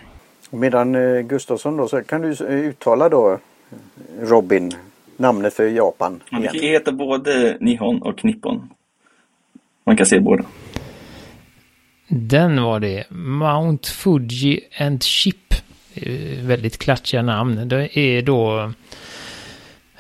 [0.55, 3.39] Medan eh, Gustafsson då, så kan du eh, uttala då
[4.21, 4.73] Robin,
[5.23, 6.21] namnet för Japan.
[6.31, 8.71] Man kan heta både Nihon och Nippon.
[9.85, 10.45] Man kan se båda.
[12.09, 13.11] Den var det.
[13.11, 15.55] Mount Fuji and Ship.
[16.43, 17.69] Väldigt klatschiga namn.
[17.69, 18.73] Det är då...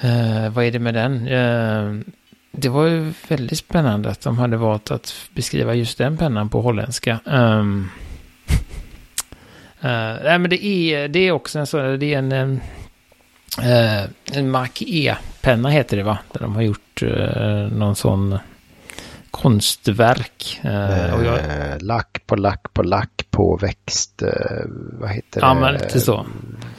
[0.00, 1.28] Eh, vad är det med den?
[1.28, 2.04] Eh,
[2.52, 6.60] det var ju väldigt spännande att de hade valt att beskriva just den pennan på
[6.60, 7.20] holländska.
[7.24, 7.90] Um,
[9.84, 9.90] uh,
[10.24, 12.60] nej, men det är, det är också en sån, det är en, en, uh,
[14.32, 16.18] en Mac E-penna heter det va?
[16.32, 18.38] Där de har gjort uh, någon sån
[19.30, 20.60] konstverk.
[21.14, 21.38] Och jag...
[21.82, 24.22] Lack på lack på lack på växt,
[24.92, 25.46] vad heter det?
[25.46, 26.26] Ja, men lite så.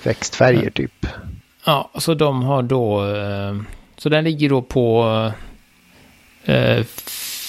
[0.04, 1.06] Växtfärger typ.
[1.66, 3.06] Ja, så de har då,
[3.98, 5.32] så den ligger då på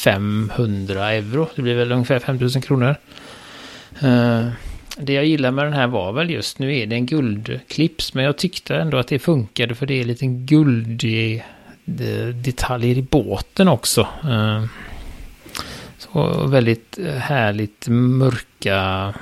[0.05, 1.49] 500 euro.
[1.57, 2.97] Det blir väl ungefär 5000 kronor.
[4.97, 8.25] Det jag gillar med den här var väl just, nu är det en guldklips, men
[8.25, 11.45] jag tyckte ändå att det funkade för det är en liten guldig
[11.87, 14.09] eh, detaljer i båten också.
[14.25, 14.65] Eh,
[15.99, 19.15] så väldigt eh, härligt mörka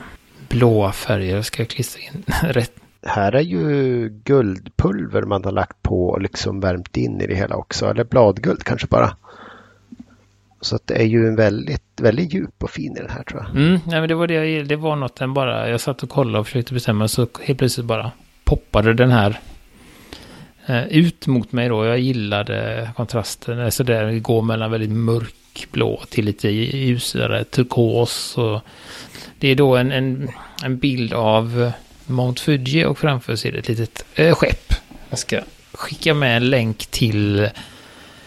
[0.49, 1.43] blåa färger.
[1.43, 2.73] Ska jag klistra in rätt?
[3.07, 7.57] Här är ju guldpulver man har lagt på och liksom värmt in i det hela
[7.57, 7.87] också.
[7.87, 9.17] Eller bladguld kanske bara.
[10.63, 13.41] Så att det är ju en väldigt, väldigt djup och fin i den här tror
[13.41, 13.57] jag.
[13.57, 16.39] Mm, nej, men det var det det var något den bara, jag satt och kollade
[16.39, 18.11] och försökte bestämma så helt plötsligt bara
[18.45, 19.41] poppade den här
[20.67, 21.85] eh, ut mot mig då.
[21.85, 28.39] Jag gillade kontrasten, alltså det går mellan väldigt mörkblå till lite ljusare turkos.
[28.39, 28.61] Och
[29.39, 30.29] det är då en, en,
[30.65, 31.73] en bild av
[32.07, 34.73] Mount Fuji och framför sig är det ett litet eh, skepp.
[35.11, 35.41] Jag ska
[35.73, 37.49] skicka med en länk till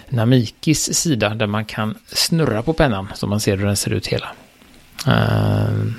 [0.09, 4.07] Namikis sida där man kan snurra på pennan så man ser hur den ser ut
[4.07, 4.27] hela.
[5.07, 5.93] Ehm,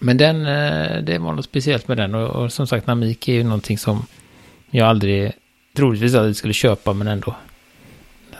[0.00, 3.36] men den, eh, det var något speciellt med den och, och, som sagt Namiki är
[3.36, 4.06] ju någonting som
[4.70, 5.32] jag aldrig,
[5.76, 7.36] troligtvis aldrig skulle köpa men ändå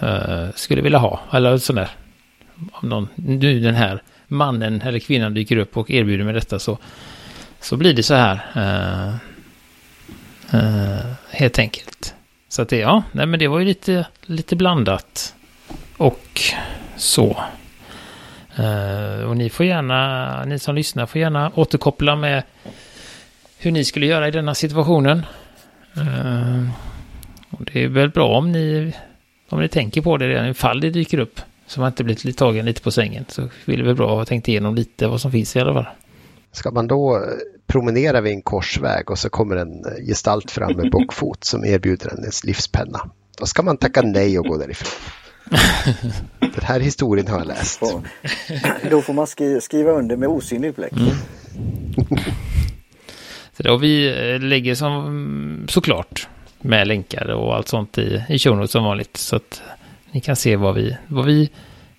[0.01, 1.21] eh, skulle vilja ha.
[1.33, 1.91] Eller sån där,
[2.73, 6.79] om någon, nu den här mannen eller kvinnan dyker upp och erbjuder mig detta så,
[7.61, 8.41] så blir det så här.
[10.53, 12.15] Eh, helt enkelt.
[12.55, 15.35] Så att det, ja, nej men det var ju lite, lite blandat.
[15.97, 16.41] Och
[16.97, 17.45] så.
[18.59, 22.43] Uh, och ni får gärna, ni som lyssnar får gärna återkoppla med
[23.59, 25.27] hur ni skulle göra i denna situationen.
[25.99, 26.71] Uh,
[27.51, 28.93] och det är väl bra om ni,
[29.49, 31.41] om ni tänker på det redan ifall det dyker upp.
[31.67, 33.25] Så man inte blir tagen lite på sängen.
[33.29, 35.75] Så vill det väl bra att ha tänkt igenom lite vad som finns i alla
[35.75, 35.87] fall.
[36.53, 37.25] Ska man då
[37.75, 42.31] promenera vid en korsväg och så kommer en gestalt fram med bockfot som erbjuder en
[42.45, 43.11] livspenna.
[43.39, 44.91] Då ska man tacka nej och gå därifrån.
[46.39, 47.83] Den här historien har jag läst.
[48.91, 49.27] Då får man
[49.61, 50.93] skriva under med osynlig bläck.
[50.93, 51.15] Mm.
[53.57, 56.29] Så och vi eh, lägger som såklart
[56.61, 59.17] med länkar och allt sånt i, i show som vanligt.
[59.17, 59.63] Så att
[60.11, 61.51] ni kan se vad vi, vad vi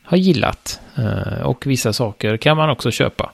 [0.03, 0.79] har gillat.
[0.95, 3.31] Eh, och vissa saker kan man också köpa.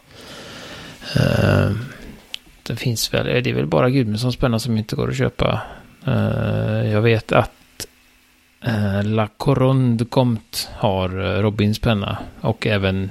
[2.72, 5.62] Det finns väl, eh, det är väl bara Gudmundssons penna som inte går att köpa.
[6.08, 7.88] Uh, jag vet att
[8.68, 11.10] uh, La Coronde Comte har
[11.42, 13.10] Robins penna och även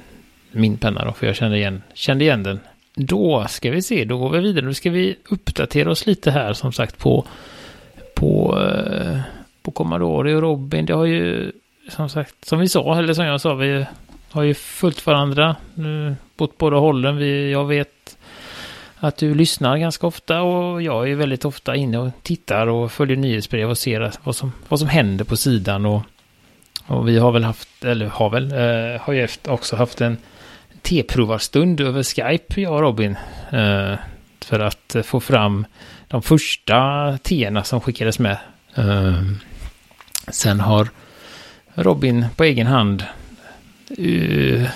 [0.51, 2.59] min penna då, för jag kände igen, kände igen den.
[2.95, 4.65] Då ska vi se, då går vi vidare.
[4.65, 7.25] Då ska vi uppdatera oss lite här som sagt på,
[8.15, 9.19] på, uh,
[9.61, 10.85] på Commodore och Robin.
[10.85, 11.51] Det har ju
[11.89, 13.85] som sagt, som vi sa, eller som jag sa, vi
[14.31, 17.17] har ju följt varandra nu bott båda hållen.
[17.17, 18.00] Vi, jag vet
[19.03, 23.17] att du lyssnar ganska ofta och jag är väldigt ofta inne och tittar och följer
[23.17, 25.85] nyhetsbrev och ser vad som, vad som händer på sidan.
[25.85, 26.01] Och,
[26.87, 30.17] och vi har väl haft, eller har väl, eh, har ju också haft en
[30.81, 33.15] T-provarstund över Skype, jag och Robin.
[33.51, 33.95] Eh,
[34.45, 35.65] för att få fram
[36.07, 38.37] de första T-erna som skickades med.
[38.75, 39.21] Eh,
[40.27, 40.87] sen har
[41.75, 43.05] Robin på egen hand
[43.99, 44.67] uh,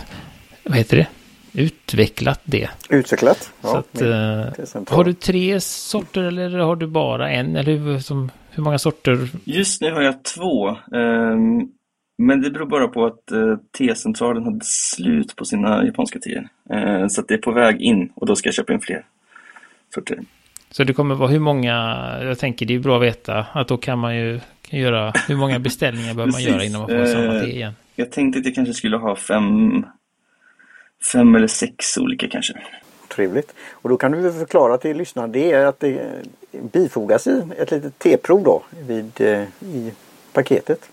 [0.64, 1.08] vad heter det?
[1.56, 2.70] Utvecklat det.
[2.90, 3.52] Utvecklat?
[3.62, 7.56] Ja, Så att, uh, har du tre sorter eller har du bara en?
[7.56, 9.30] Eller hur, som, hur många sorter?
[9.44, 10.70] Just nu har jag två.
[10.70, 11.72] Um,
[12.18, 16.48] Men det beror bara på att eh, T-centralen hade slut på sina japanska teer.
[16.70, 19.06] Eh, så att det är på väg in och då ska jag köpa in fler
[19.96, 20.20] sorter.
[20.72, 21.74] Så det kommer vara hur många,
[22.22, 24.40] jag tänker det är bra att veta, att då kan man ju
[24.70, 27.74] kan göra, hur många beställningar behöver man göra innan man får samma Eh, te igen?
[27.96, 29.86] Jag tänkte att jag kanske skulle ha fem,
[31.12, 32.54] fem eller sex olika kanske.
[33.08, 33.54] Trevligt.
[33.72, 36.02] Och då kan du förklara till lyssnarna det är att det
[36.52, 39.94] bifogas i ett litet teprov då vid, eh, i
[40.34, 40.90] paketet.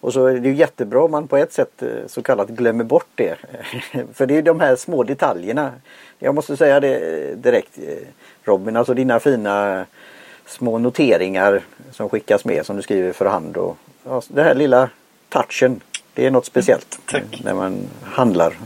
[0.00, 2.84] Och så är det ju jättebra om man på ett sätt eh, så kallat glömmer
[2.84, 3.36] bort det.
[4.14, 5.72] För det är ju de här små detaljerna.
[6.18, 7.78] Jag måste säga det eh, direkt
[8.44, 9.86] Robin, alltså dina fina
[10.46, 13.56] små noteringar som skickas med som du skriver för hand.
[13.56, 14.90] Och, ja, det här lilla
[15.28, 15.80] touchen,
[16.14, 17.40] det är något speciellt Tack.
[17.44, 18.56] när man handlar.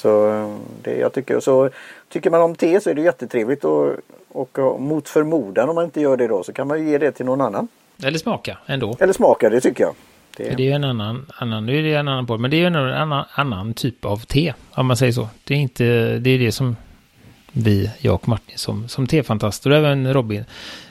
[0.00, 0.44] Så
[0.82, 1.40] det jag tycker.
[1.40, 1.70] Så
[2.08, 3.92] tycker man om te så är det jättetrevligt och,
[4.28, 7.12] och, mot förmodan om man inte gör det då så kan man ju ge det
[7.12, 7.68] till någon annan.
[8.04, 8.96] Eller smaka ändå.
[9.00, 9.94] Eller smaka det tycker jag.
[10.36, 12.56] Det, det är ju en annan, annan, nu är det en annan boll, men det
[12.56, 15.28] är ju en annan, annan typ av te, om man säger så.
[15.44, 15.84] Det är inte,
[16.18, 16.76] det är det som
[17.52, 20.44] vi, jag och Martin, som, som tefantaster och även Robin.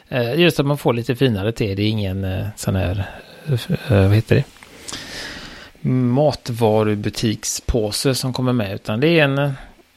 [0.07, 3.05] Eh, just att man får lite finare te, det är ingen eh, sån här,
[3.47, 4.43] eh, vad heter det?
[5.81, 9.37] Matvarubutikspåse som kommer med, utan det är en,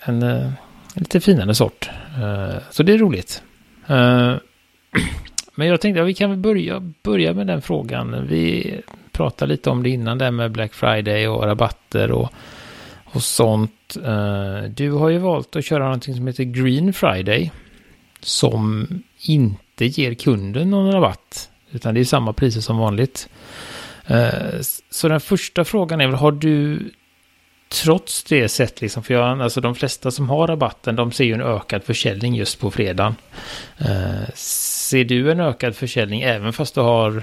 [0.00, 0.52] en, en
[0.94, 1.90] lite finare sort.
[2.22, 3.42] Eh, så det är roligt.
[3.86, 4.34] Eh,
[5.54, 8.26] men jag tänkte att vi kan väl börja, börja med den frågan.
[8.28, 8.74] Vi
[9.12, 12.32] pratade lite om det innan, där med Black Friday och rabatter och,
[13.04, 13.96] och sånt.
[14.68, 17.52] Du har ju valt att köra någonting som heter Green Friday.
[18.20, 18.88] Som
[19.20, 21.50] inte ger kunden någon rabatt.
[21.70, 23.28] Utan det är samma priser som vanligt.
[24.06, 24.60] Eh,
[24.90, 26.90] så den första frågan är väl, har du
[27.84, 31.32] trots det sett liksom, för jag, alltså de flesta som har rabatten, de ser ju
[31.32, 33.14] en ökad försäljning just på fredagen.
[33.78, 37.22] Eh, ser du en ökad försäljning även fast du har,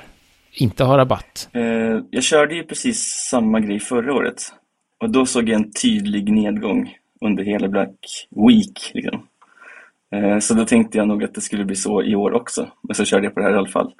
[0.53, 1.49] inte har rabatt?
[1.53, 4.41] Eh, jag körde ju precis samma grej förra året.
[4.99, 7.95] Och då såg jag en tydlig nedgång under hela Black
[8.47, 8.91] Week.
[8.93, 9.27] Liksom.
[10.41, 12.67] Så då tänkte jag nog att det skulle bli så i år också.
[12.81, 13.93] Men så körde jag på det här i alla fall.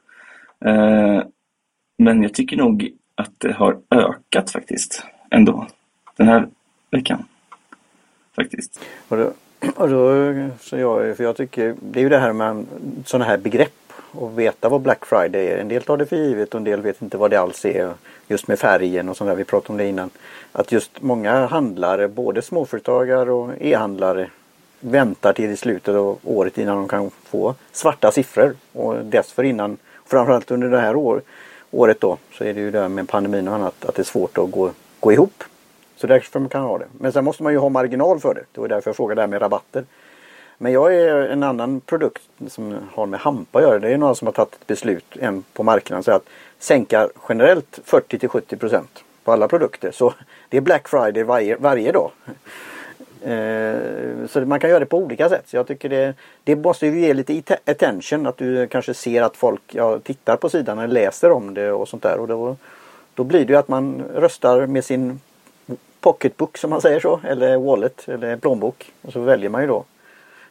[2.02, 5.04] Men jag tycker nog att det har ökat faktiskt.
[5.32, 5.68] Ändå.
[6.16, 6.48] Den här
[6.92, 7.24] veckan.
[8.36, 8.80] Faktiskt.
[9.08, 9.32] och då,
[9.76, 12.66] och då så jag, för jag tycker det är ju det här med
[13.06, 15.58] sådana här begrepp och veta vad Black Friday är.
[15.58, 17.94] En del tar det för givet och en del vet inte vad det alls är.
[18.28, 20.10] Just med färgen och sånt där, vi pratade om det innan.
[20.52, 24.30] Att just många handlare, både småföretagare och e-handlare
[24.80, 28.56] väntar till i slutet av året innan de kan få svarta siffror.
[28.72, 31.26] Och dessförinnan, framförallt under det här året,
[31.72, 34.04] året då, så är det ju det här med pandemin och annat, att det är
[34.04, 35.44] svårt att gå, gå ihop.
[35.96, 36.86] Så därför man kan ha det.
[37.00, 38.44] Men sen måste man ju ha marginal för det.
[38.52, 39.86] Det var därför jag frågade det här med rabatter.
[40.58, 43.80] Men jag är en annan produkt som har med hampa att göra.
[43.80, 46.26] Det är någon som har tagit ett beslut en på marknaden så att
[46.60, 49.92] sänka generellt 40 till 70 procent på alla produkter.
[49.92, 50.14] Så
[50.50, 52.12] det är Black Friday varje, varje dag.
[53.24, 55.44] Eh, så man kan göra det på olika sätt.
[55.48, 58.28] Så jag tycker det, det måste ju ge lite attention.
[58.28, 61.88] Att du kanske ser att folk ja, tittar på sidan eller läser om det och
[61.88, 62.20] sånt där.
[62.20, 62.56] Och då,
[63.14, 65.20] då blir det ju att man röstar med sin
[66.00, 67.20] pocketbook som man säger så.
[67.24, 68.92] Eller wallet eller plånbok.
[69.02, 69.84] Och så väljer man ju då.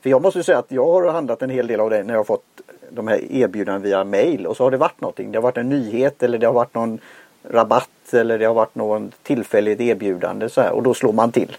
[0.03, 2.19] För jag måste säga att jag har handlat en hel del av det när jag
[2.19, 2.45] har fått
[2.91, 4.47] de här erbjudandena via mail.
[4.47, 5.33] Och så har det varit någonting.
[5.33, 6.99] Det har varit en nyhet eller det har varit någon
[7.43, 10.73] rabatt eller det har varit någon tillfälligt erbjudande så här.
[10.73, 11.57] Och då slår man till.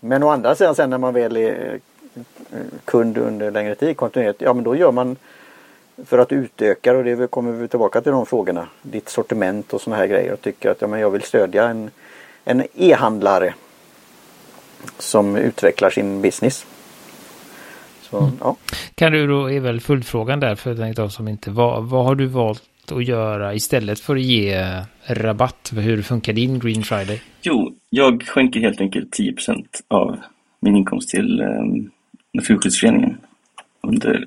[0.00, 1.80] Men å andra sidan sen när man väl är
[2.14, 4.42] eh, kund under längre tid kontinuerligt.
[4.42, 5.16] Ja men då gör man
[6.04, 8.68] för att utöka och det kommer vi tillbaka till de frågorna.
[8.82, 10.32] Ditt sortiment och sådana här grejer.
[10.32, 11.90] Och tycker att ja, men jag vill stödja en,
[12.44, 13.54] en e-handlare
[14.98, 16.66] som utvecklar sin business.
[18.02, 18.56] Så ja.
[18.94, 22.26] Kan du då, är väl följdfrågan där för de som inte, vad, vad har du
[22.26, 24.64] valt att göra istället för att ge
[25.06, 25.70] rabatt?
[25.74, 27.22] För hur funkar din Green Friday?
[27.42, 30.18] Jo, jag skänker helt enkelt 10% av
[30.60, 31.46] min inkomst till eh,
[32.32, 33.16] Naturskyddsföreningen
[33.82, 34.26] under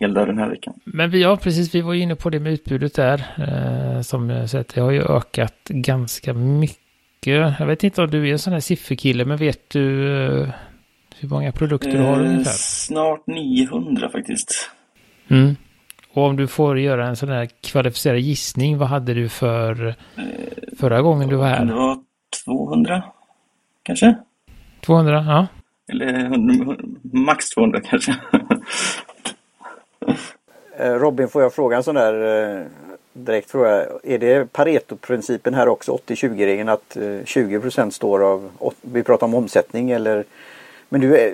[0.00, 0.74] hela den här veckan.
[0.84, 3.24] Men vi, ja, precis, vi var ju inne på det med utbudet där.
[3.38, 6.78] Eh, som jag sett, det har ju ökat ganska mycket.
[7.58, 10.48] Jag vet inte om du är en sån här sifferkille, men vet du eh,
[11.20, 12.52] hur många produkter du har Eh, ungefär?
[12.56, 14.70] snart 900 faktiskt.
[15.28, 15.56] Mm.
[16.14, 19.94] Och om du får göra en sån här kvalificerad gissning, vad hade du för
[20.78, 21.80] förra gången du var Kan det här?
[21.80, 21.98] vara
[22.44, 23.02] 200
[23.82, 24.14] kanske?
[24.86, 25.24] 200?
[25.28, 25.46] Ja.
[25.92, 28.16] Eller 100, max 200 kanske.
[30.78, 32.14] Eh, Robin får jag fråga en sån där
[32.58, 32.66] eh,
[33.12, 33.86] direkt fråga.
[34.02, 38.50] Är det Pareto-principen här också 80-20-regeln att eh, 20% står av,
[38.82, 40.24] vi pratar om omsättning eller
[40.88, 41.32] men du eh,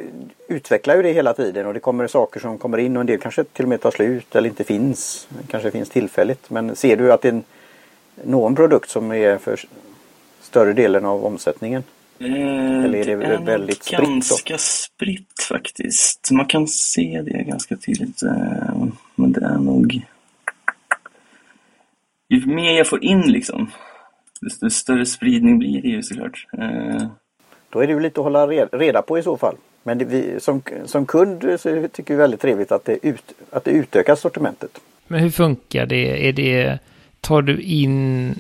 [0.49, 3.21] utvecklar ju det hela tiden och det kommer saker som kommer in och en del
[3.21, 5.29] kanske till och med tar slut eller inte finns.
[5.51, 6.51] Kanske finns tillfälligt.
[6.51, 7.45] Men ser du att en,
[8.25, 9.61] någon produkt som är för
[10.41, 11.83] större delen av omsättningen?
[12.19, 16.29] Eh, Eller är det det är väldigt spritt ganska spritt faktiskt.
[16.31, 18.23] Man kan se det ganska tydligt.
[18.23, 18.85] eh,
[19.15, 20.07] Men det är nog...
[22.29, 23.71] Ju mer jag får in liksom,
[24.41, 26.47] desto större spridning blir det ju såklart.
[26.59, 27.07] Eh,
[27.71, 29.57] Då är det ju lite att hålla re- reda på i så fall.
[29.83, 33.65] Men det, vi, som, som kund så tycker vi väldigt trevligt att det, ut, att
[33.65, 34.71] det utökar sortimentet.
[35.07, 36.29] Men hur funkar det?
[36.29, 36.79] Är det,
[37.21, 38.31] tar du in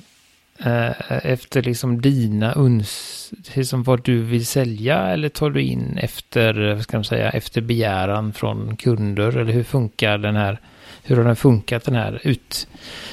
[0.58, 6.74] eh, efter liksom dina uns, liksom vad du vill sälja eller tar du in efter,
[6.74, 9.36] vad ska man säga, efter begäran från kunder?
[9.36, 10.60] Eller hur funkar den här,
[11.02, 12.68] hur har den funkat den här ut,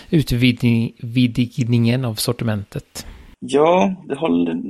[0.09, 3.05] utvidgningen av sortimentet?
[3.39, 4.61] Ja, det, håller,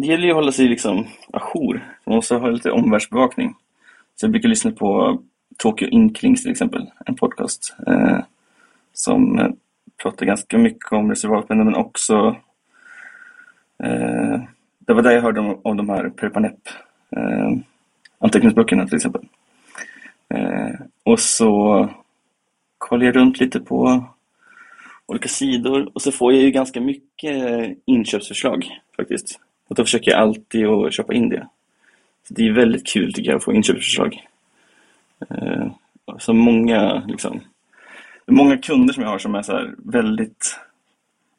[0.00, 1.94] det gäller ju att hålla sig liksom ajour.
[2.04, 3.54] Man måste ha lite omvärldsbevakning.
[4.14, 5.20] Så jag brukar lyssna på
[5.56, 8.18] Tokyo Inklings till exempel, en podcast eh,
[8.92, 9.48] som eh,
[10.02, 12.36] pratar ganska mycket om reservatbränder men också
[13.84, 14.40] eh,
[14.78, 16.68] det var där jag hörde om, om de här Perpanep
[17.16, 17.58] eh,
[18.18, 19.22] anteckningsböckerna till exempel.
[20.34, 21.88] Eh, och så
[22.78, 24.04] kollar jag runt lite på
[25.06, 29.40] olika sidor och så får jag ju ganska mycket inköpsförslag faktiskt.
[29.68, 31.48] Och då försöker jag alltid att köpa in det.
[32.28, 34.26] Så det är väldigt kul tycker jag att få inköpsförslag.
[35.30, 35.66] Eh,
[36.18, 37.40] så många, liksom,
[38.26, 40.56] många kunder som jag har som är så här väldigt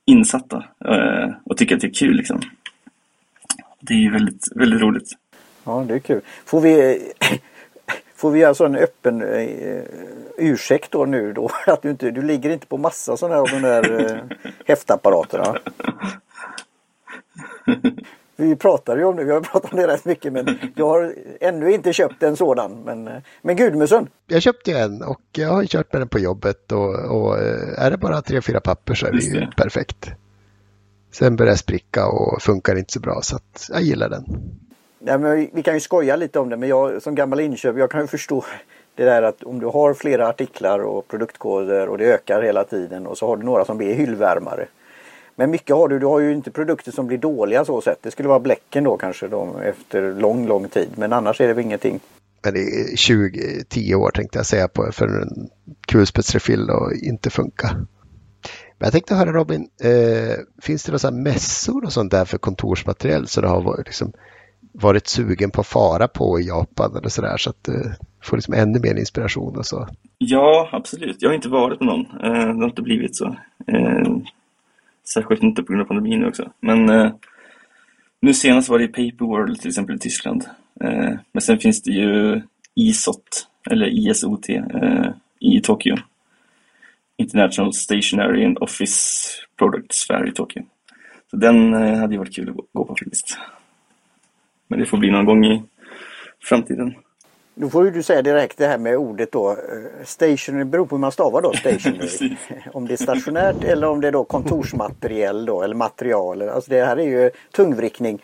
[0.05, 2.15] insatta eh, och tycker att det är kul.
[2.15, 2.41] Liksom.
[3.79, 5.11] Det är väldigt, väldigt roligt.
[5.63, 6.21] Ja, det är kul.
[6.45, 7.01] Får vi,
[8.15, 9.83] får vi alltså en öppen eh,
[10.37, 11.49] ursäkt då nu då?
[11.67, 14.21] Att du inte, du ligger inte på massa sådana här av de där eh,
[14.65, 15.55] häftapparaterna?
[18.39, 21.13] Vi pratar ju om det, vi har pratat om det rätt mycket men jag har
[21.41, 22.81] ännu inte köpt en sådan.
[22.85, 23.09] Men,
[23.41, 27.37] men Gudmusson, Jag köpte en och jag har kört med den på jobbet och, och
[27.37, 30.09] eh, är det bara tre, fyra papper så är det ju perfekt.
[31.11, 34.25] Sen börjar spricka och funkar inte så bra så att jag gillar den.
[34.99, 37.77] Ja, men vi- vi kan ju skoja lite om det men jag som gammal inköp
[37.77, 38.43] jag kan ju förstå
[38.95, 43.07] det där att om du har flera artiklar och produktkoder och det ökar hela tiden
[43.07, 44.67] och så har du några som blir hyllvärmare.
[45.39, 48.03] Men mycket har du, du har ju inte produkter som blir dåliga så sett.
[48.03, 50.89] Det skulle vara bläcken då kanske då, efter lång, lång tid.
[50.95, 51.99] Men annars är det väl ingenting.
[52.43, 55.49] Men det är 20, 10 år tänkte jag säga på för en
[55.87, 57.67] kulspetsrefill och inte funka.
[57.71, 63.27] Men jag tänkte höra Robin, eh, finns det några mässor och sånt där för kontorsmaterial
[63.27, 64.11] så du har varit, liksom,
[64.71, 68.53] varit sugen på att fara på i Japan eller sådär så att du får liksom
[68.53, 69.87] ännu mer inspiration och så.
[70.17, 71.21] Ja, absolut.
[71.21, 72.05] Jag har inte varit på någon.
[72.23, 73.35] Eh, det har inte blivit så.
[75.13, 76.51] Särskilt inte på grund av pandemin också.
[76.59, 77.11] Men eh,
[78.21, 80.43] nu senast var det i Paper World till exempel i Tyskland.
[80.81, 82.41] Eh, men sen finns det ju
[82.75, 85.95] ISOT, eller ISOT, eh, i Tokyo.
[87.17, 90.63] International Stationary and Office Products Fair i Tokyo.
[91.31, 93.37] Så den eh, hade ju varit kul att gå på faktiskt.
[94.67, 95.63] Men det får bli någon gång i
[96.43, 96.95] framtiden.
[97.61, 99.49] Då får ju du säga direkt det här med ordet då.
[99.49, 99.55] eh,
[100.05, 101.53] Stationary beror på hur man stavar då.
[101.53, 102.35] Stationary.
[102.73, 106.41] Om det är stationärt eller om det är då kontorsmaterial då eller material.
[106.41, 108.21] Alltså det här är ju tungvrickning.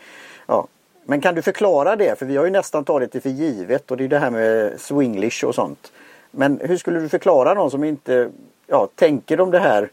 [0.48, 0.68] Ja.
[1.06, 2.20] Men kan du förklara det?
[2.20, 4.82] För vi har ju nästan tagit det för givet och det är det här med
[4.82, 5.92] swinglish och sånt.
[6.32, 8.30] Men hur skulle du förklara någon som inte
[8.68, 9.90] ja, tänker om det här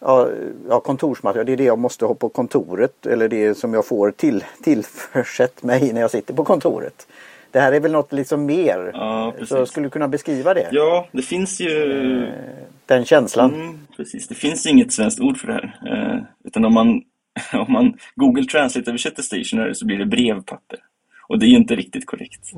[0.00, 0.28] ja,
[0.68, 4.10] ja, kontorsmaterial, det är det jag måste ha på kontoret eller det som jag får
[4.10, 7.06] till, tillförsett mig när jag sitter på kontoret.
[7.54, 8.90] Det här är väl något liksom mer.
[8.94, 9.68] Ja, så precis.
[9.70, 10.68] skulle kunna beskriva det.
[10.72, 12.32] Ja, det finns ju
[12.86, 13.54] Den känslan.
[13.54, 15.80] Mm, precis, det finns inget svenskt ord för det här.
[16.14, 16.88] Eh, utan om man,
[17.66, 20.78] om man Google Translate översätter stationary så blir det brevpapper.
[21.28, 22.50] Och det är ju inte riktigt korrekt.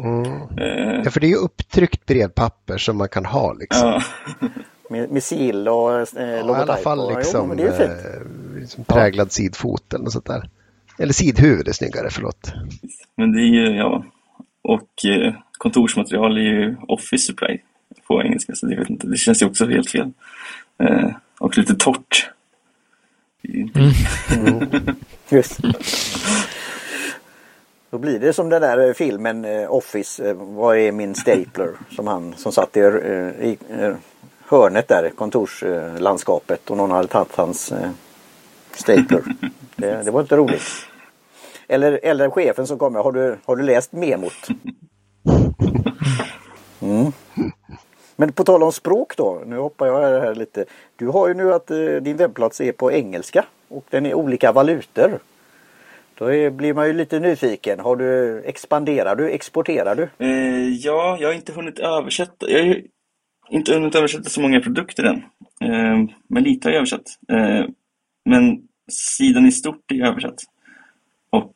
[0.59, 3.89] Eh, Ja, för det är ju upptryckt brevpapper som man kan ha liksom.
[3.89, 4.03] ja,
[4.91, 7.89] Med, med sill och eh, Ja, I alla fall och- jo, liksom, eh,
[8.61, 10.49] liksom präglad sidfot eller något sånt där.
[10.99, 12.53] Eller sidhuvud är snyggare, förlåt.
[13.17, 14.05] men det är ju, ja.
[14.69, 17.59] Och eh, kontorsmaterial är ju office supply
[18.07, 20.13] på engelska, så det, vet inte, det känns ju också helt fel.
[20.79, 22.31] Eh, och lite torrt.
[23.43, 24.95] Ju inte-
[25.29, 25.59] Just.
[27.91, 31.71] Då blir det som den där eh, filmen Office, Vad är min stapler?
[31.91, 33.59] Som han som satt i, i
[34.49, 37.73] hörnet där, kontorslandskapet och någon hade tagit hans
[38.73, 39.23] stapler.
[39.77, 40.87] Det, det var inte roligt.
[41.69, 44.49] Eller, eller chefen som kommer, har du, har du läst memot?
[46.83, 47.12] Mm.
[48.17, 50.64] Men på tal om språk då, nu hoppar jag här lite.
[50.97, 54.53] Du har ju nu att eh, din webbplats är på engelska och den är olika
[54.53, 55.19] valutor.
[56.19, 57.81] Då är, blir man ju lite nyfiken.
[57.81, 60.25] Har du, expanderar du, exporterar du?
[60.27, 62.51] Eh, ja, jag har inte hunnit översätta.
[62.51, 62.85] Jag har ju
[63.51, 65.17] inte hunnit översätta så många produkter än.
[65.61, 67.19] Eh, men lite har jag översatt.
[67.33, 67.64] Eh,
[68.25, 68.59] men
[68.91, 70.43] sidan i stort är översatt.
[71.31, 71.55] Och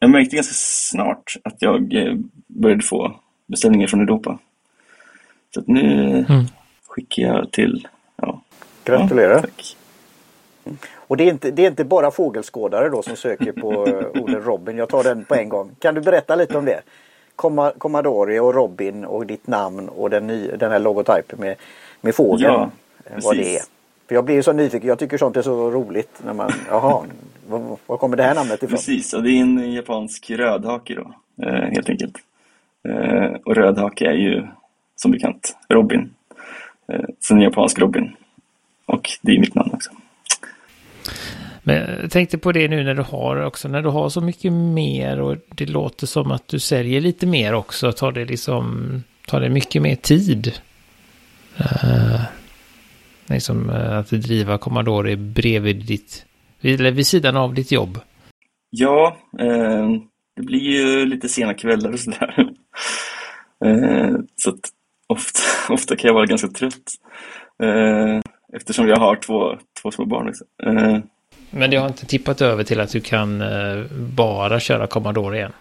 [0.00, 2.14] jag märkte ganska snart att jag eh,
[2.46, 4.38] började få beställningar från Europa.
[5.54, 6.44] Så att nu Mm.
[6.88, 7.88] skickar jag till...
[8.16, 8.42] Ja,
[8.84, 9.34] Gratulerar.
[9.34, 9.76] Ja, tack.
[10.94, 14.44] Och det är, inte, det är inte bara fågelskådare då som söker på eh, ordet
[14.46, 14.76] Robin.
[14.78, 15.70] Jag tar den på en gång.
[15.78, 16.80] Kan du berätta lite om det?
[17.78, 21.56] Commodore och Robin och ditt namn och den, ny, den här logotypen med,
[22.00, 22.52] med fågeln.
[22.52, 22.70] Ja,
[23.22, 23.62] vad det är.
[24.08, 24.88] För jag blir ju så nyfiken.
[24.88, 26.20] Jag tycker sånt är så roligt.
[26.24, 27.04] När man, jaha,
[27.48, 28.76] var, var kommer det här namnet ifrån?
[28.76, 31.14] Precis, och det är en japansk rödhake då,
[31.46, 32.16] eh, helt enkelt.
[32.88, 34.46] Eh, och rödhake är ju
[34.96, 36.14] som bekant Robin.
[36.92, 38.16] Eh, så en japansk Robin.
[38.86, 39.90] Och det är mitt namn också.
[41.62, 44.52] Men jag tänkte på det nu när du har också, när du har så mycket
[44.52, 49.40] mer och det låter som att du säljer lite mer också, tar det liksom, tar
[49.40, 50.52] det mycket mer tid?
[51.60, 52.20] Uh,
[53.26, 56.26] liksom att driva Commodore bredvid ditt,
[56.62, 57.98] eller vid sidan av ditt jobb.
[58.70, 59.88] Ja, eh,
[60.36, 62.48] det blir ju lite sena kvällar och sådär.
[63.64, 64.60] Eh, så att
[65.06, 65.40] ofta,
[65.74, 66.92] ofta kan jag vara ganska trött.
[67.62, 68.20] Eh,
[68.52, 70.44] eftersom jag har två, två små barn också.
[70.62, 70.98] Eh,
[71.50, 73.84] Men det har inte tippat över till att du kan eh,
[74.16, 75.52] bara köra Commodore igen?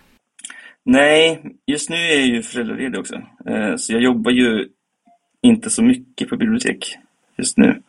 [0.86, 3.22] nej, just nu är jag ju föräldraledig också.
[3.78, 4.68] Så jag jobbar ju
[5.42, 6.98] inte så mycket på bibliotek
[7.38, 7.82] just nu.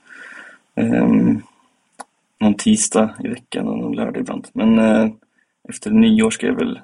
[0.75, 1.09] Eh,
[2.41, 4.49] någon tisdag i veckan och någon lördag ibland.
[4.53, 5.11] Men eh,
[5.69, 6.81] efter nyår ska jag väl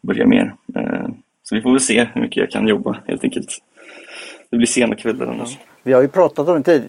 [0.00, 0.54] börja mer.
[0.74, 1.08] Eh,
[1.42, 3.58] så vi får väl se hur mycket jag kan jobba helt enkelt.
[4.50, 5.58] Det blir sena kvällar annars.
[5.82, 6.88] Vi har ju pratat om det tid,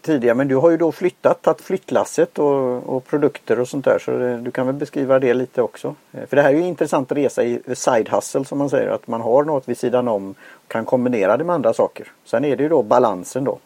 [0.00, 3.98] tidigare men du har ju då flyttat, tagit flyttlasset och, och produkter och sånt där.
[3.98, 5.94] Så det, du kan väl beskriva det lite också.
[6.12, 8.70] Eh, för det här är ju en intressant resa i eh, side hustle som man
[8.70, 8.88] säger.
[8.88, 12.06] Att man har något vid sidan om och kan kombinera det med andra saker.
[12.24, 13.58] Sen är det ju då balansen då.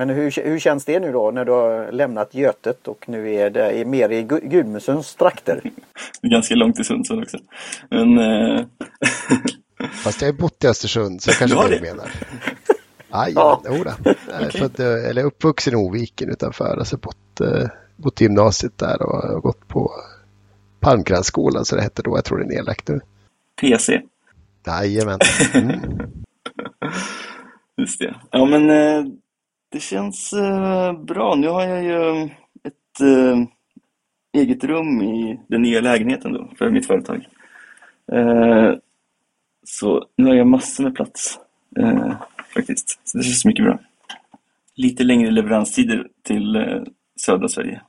[0.00, 3.50] Men hur, hur känns det nu då när du har lämnat Götet och nu är
[3.50, 5.60] det är mer i Gu- Gudmundsens trakter?
[6.20, 7.38] Det är ganska långt till Sundsvall också.
[7.90, 8.64] Men eh,
[10.04, 11.90] Fast jag har bott i Östersund så kanske Du har det du det?
[11.90, 12.10] menar.
[13.10, 13.62] Aj, Ja.
[13.64, 13.76] ja.
[13.76, 13.90] jodå.
[14.32, 16.76] Är född, eh, eller uppvuxen i Oviken utanför.
[16.78, 19.90] Alltså bott, eh, bott i gymnasiet där och gått på
[20.80, 22.16] Palmkransskolan så det hette då.
[22.16, 23.00] Jag tror det är nedlagt nu.
[23.60, 24.02] PC,
[24.66, 25.18] Jajamän.
[25.54, 25.80] Mm.
[27.76, 28.14] just det.
[28.30, 29.04] Ja men eh,
[29.72, 31.34] det känns eh, bra.
[31.34, 32.24] Nu har jag ju
[32.64, 33.42] ett eh,
[34.32, 37.28] eget rum i den nya lägenheten då för mitt företag.
[38.12, 38.72] Eh,
[39.64, 41.38] så nu har jag massor med plats
[42.54, 43.00] faktiskt.
[43.04, 43.78] Så det känns mycket bra.
[44.74, 46.56] Lite längre leveranstider till
[47.16, 47.80] södra Sverige.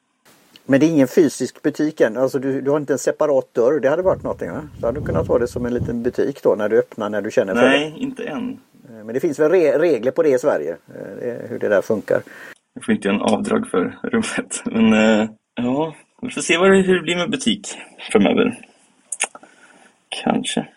[0.66, 2.18] Men det är ingen fysisk butik än.
[2.18, 3.80] Alltså du, du har inte en separat dörr.
[3.80, 4.62] Det hade varit någonting va?
[4.80, 7.22] Så hade du kunnat ha det som en liten butik då när du öppnar när
[7.22, 7.68] du känner för det.
[7.70, 8.60] Nej, inte än.
[9.04, 10.78] Men det finns väl re regler på det i Sverige.
[11.22, 12.22] eh, Hur det där funkar.
[12.74, 14.62] Jag får inte göra en avdrag för rummet.
[14.66, 17.68] Men eh, ja, vi får se det, hur det blir med butik
[18.12, 18.60] framöver.
[20.24, 20.68] Kanske.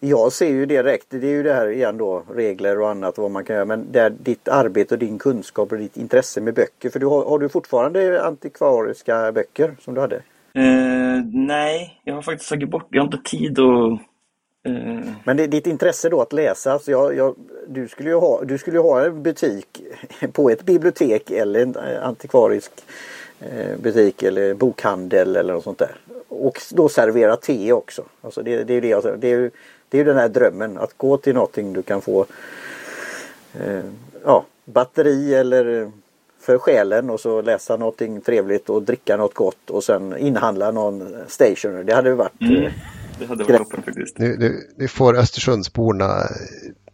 [0.00, 1.06] Jag ser ju direkt.
[1.10, 2.24] Det är ju det här igen då.
[2.34, 3.64] Regler och annat vad man kan göra.
[3.64, 6.90] Men där ditt arbete och din kunskap och ditt intresse med böcker.
[6.90, 10.16] För du har, har du fortfarande antikvariska böcker som du hade?
[10.56, 14.00] Eh, nej, jag har faktiskt tagit bort, jag har inte tid att...
[14.64, 14.72] Eh,
[15.24, 16.78] Men det, ditt intresse då att läsa.
[16.78, 17.34] Så jag, jag,
[17.66, 19.82] du, skulle ju ha, du skulle ha en butik
[20.32, 22.72] på ett bibliotek eller en eh, antikvarisk
[23.40, 25.96] eh, butik eller bokhandel eller något sånt där.
[26.28, 28.04] Och då servera te också.
[28.20, 29.18] Alltså det, det är det jag.
[29.18, 29.50] Det är
[29.94, 32.26] det är ju den här drömmen att gå till någonting du kan få
[33.60, 33.84] eh,
[34.24, 35.90] ja, batteri eller
[36.40, 41.14] för själen och så läsa någonting trevligt och dricka något gott och sen inhandla någon
[41.28, 41.84] stationer.
[41.84, 42.72] Det hade ju varit mm,
[43.18, 44.18] det hade varit toppen faktiskt.
[44.18, 46.22] Nu, nu, nu får Östersundsborna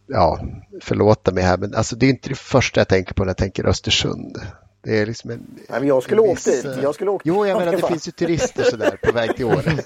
[0.07, 0.39] ja,
[0.81, 3.37] förlåta mig här, men alltså, det är inte det första jag tänker på när jag
[3.37, 4.37] tänker Östersund.
[4.83, 6.65] Det är liksom en, Nej, men jag skulle åkt dit.
[6.81, 9.45] Jag skulle åkt Jo, jag menar det Ja, finns ju turister sådär på väg till
[9.45, 9.63] Åre.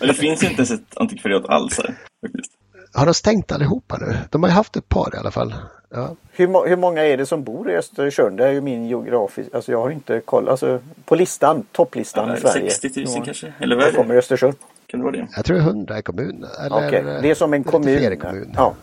[0.00, 1.94] Men det finns ju inte ens ett antikvariat alls här.
[2.26, 2.52] Faktiskt.
[2.92, 4.16] Har de stängt allihopa nu?
[4.30, 5.54] De har ju haft ett par i alla fall.
[5.90, 6.16] Ja.
[6.32, 8.38] Hur, hur många är det som bor i Östersund?
[8.38, 9.54] Det är ju min geografisk...
[9.54, 10.48] Alltså jag har inte koll.
[10.48, 12.70] Alltså på listan, topplistan i Sverige.
[12.70, 13.22] 60 000 Ja.
[13.24, 13.52] kanske?
[13.60, 14.18] Eller Vad kommer är det?
[14.18, 14.54] Östersund?
[14.86, 15.26] Kan det vara det?
[15.36, 16.50] Jag tror 100 i kommunen.
[16.66, 18.16] Eller, Okej, det är som en kommun.
[18.18, 18.52] kommun.
[18.56, 18.74] Ja.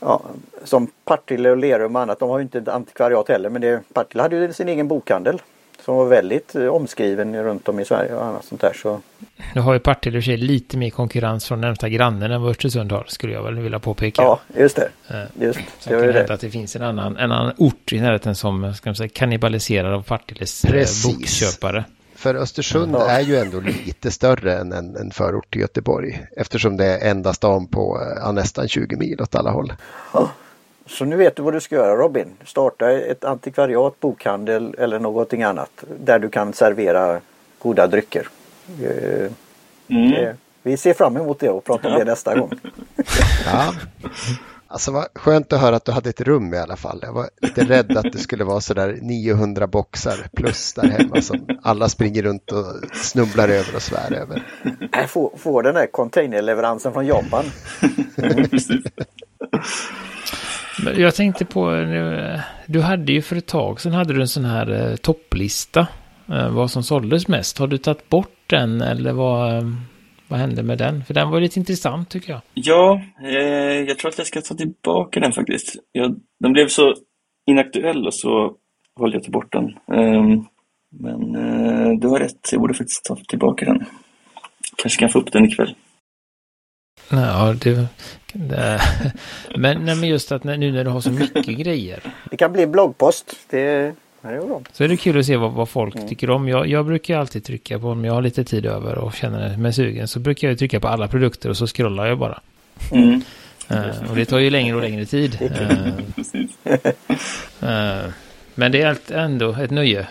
[0.00, 0.22] Ja,
[0.64, 2.18] som Partille och Lerum och annat.
[2.18, 3.48] De har ju inte ett antikvariat heller.
[3.50, 5.42] Men det, Partille hade ju sin egen bokhandel.
[5.84, 8.72] Som var väldigt eh, omskriven runt om i Sverige och annat sånt där.
[8.82, 9.00] Så
[9.54, 12.42] Nu har ju Partille i och för sig lite mer konkurrens från närmsta grannen än
[12.42, 14.22] vad Östersund har, skulle jag väl vilja påpeka.
[14.22, 14.88] ja, just det.
[15.08, 16.34] Eh, Just, Så det det kan det.
[16.34, 19.92] att det finns en annan, en annan ort i närheten som ska man säga, kannibaliserar
[19.92, 21.06] av Partilles eh, Precis.
[21.18, 21.84] bokköpare.
[22.16, 23.08] För Östersund Ja.
[23.10, 26.26] är ju ändå lite större än en, en förort till Göteborg.
[26.36, 29.72] Eftersom det är enda stan på eh, ja, nästan 20 mil åt alla håll.
[30.86, 32.26] Så nu vet du vad du ska göra Robin.
[32.44, 37.20] Starta ett antikvariat, bokhandel eller någonting annat där du kan servera
[37.58, 38.28] goda drycker.
[38.82, 39.30] Eh,
[39.88, 40.10] Mm.
[40.10, 42.50] det- Vi ser fram emot det och pratar om det nästa gång.
[44.68, 46.98] Alltså vad skönt att höra att du hade ett rum i alla fall.
[47.02, 51.46] Jag var lite rädd att det skulle vara sådär 900 boxar plus där hemma som
[51.62, 52.64] alla springer runt och
[52.94, 54.42] snubblar över och svär över.
[54.92, 57.44] Jag får, får den där containerleveransen från Japan.
[60.96, 61.70] Jag tänkte på,
[62.66, 65.86] du hade ju för ett tag sedan hade du en sån här eh, topplista.
[66.28, 67.58] eh, Vad som såldes mest.
[67.58, 69.62] Har du tagit bort den eller vad, eh,
[70.28, 71.04] vad hände med den?
[71.04, 72.40] För den var lite intressant tycker jag.
[72.54, 75.76] Ja, eh, jag tror att jag ska ta tillbaka den faktiskt.
[75.92, 76.94] Jag, den blev så
[77.46, 78.56] inaktuell och så
[79.00, 79.64] valde jag ta bort den.
[79.98, 80.44] Ehm,
[80.90, 83.84] men eh, du har rätt, jag borde faktiskt ta tillbaka den.
[84.76, 85.74] Kanske kan få upp den ikväll.
[87.10, 87.88] Ja, det,
[88.32, 88.80] det,
[89.56, 92.00] men, nej, men just att nu när du har så mycket grejer.
[92.30, 93.36] Det kan bli en bloggpost.
[93.50, 93.94] Det,
[94.30, 94.60] det är bra.
[94.72, 96.48] Så är det kul att se vad, vad folk tycker om.
[96.48, 99.72] Jag, jag brukar alltid trycka på, om jag har lite tid över och känner mig
[99.72, 102.40] sugen, så brukar jag trycka på alla produkter och så scrollar jag bara.
[102.92, 103.22] Mm.
[103.68, 105.38] Eh, och det tar ju längre och längre tid.
[106.16, 106.50] Precis.
[107.62, 108.10] eh,
[108.54, 110.06] men det är ändå ett nöje.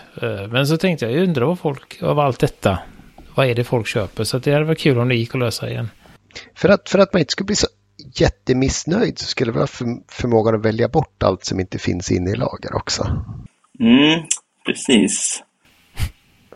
[0.50, 2.78] Men så tänkte jag, jag undrar vad folk, av allt detta,
[3.34, 4.24] vad är det folk köper?
[4.24, 5.90] Så att det hade varit kul om det gick att lösa igen.
[6.54, 7.66] För att, för att man inte skulle bli så
[8.14, 12.30] jättemissnöjd så skulle det vara för, förmågan att välja bort allt som inte finns inne
[12.30, 13.24] i lager också.
[13.80, 14.20] Mm,
[14.66, 15.42] precis.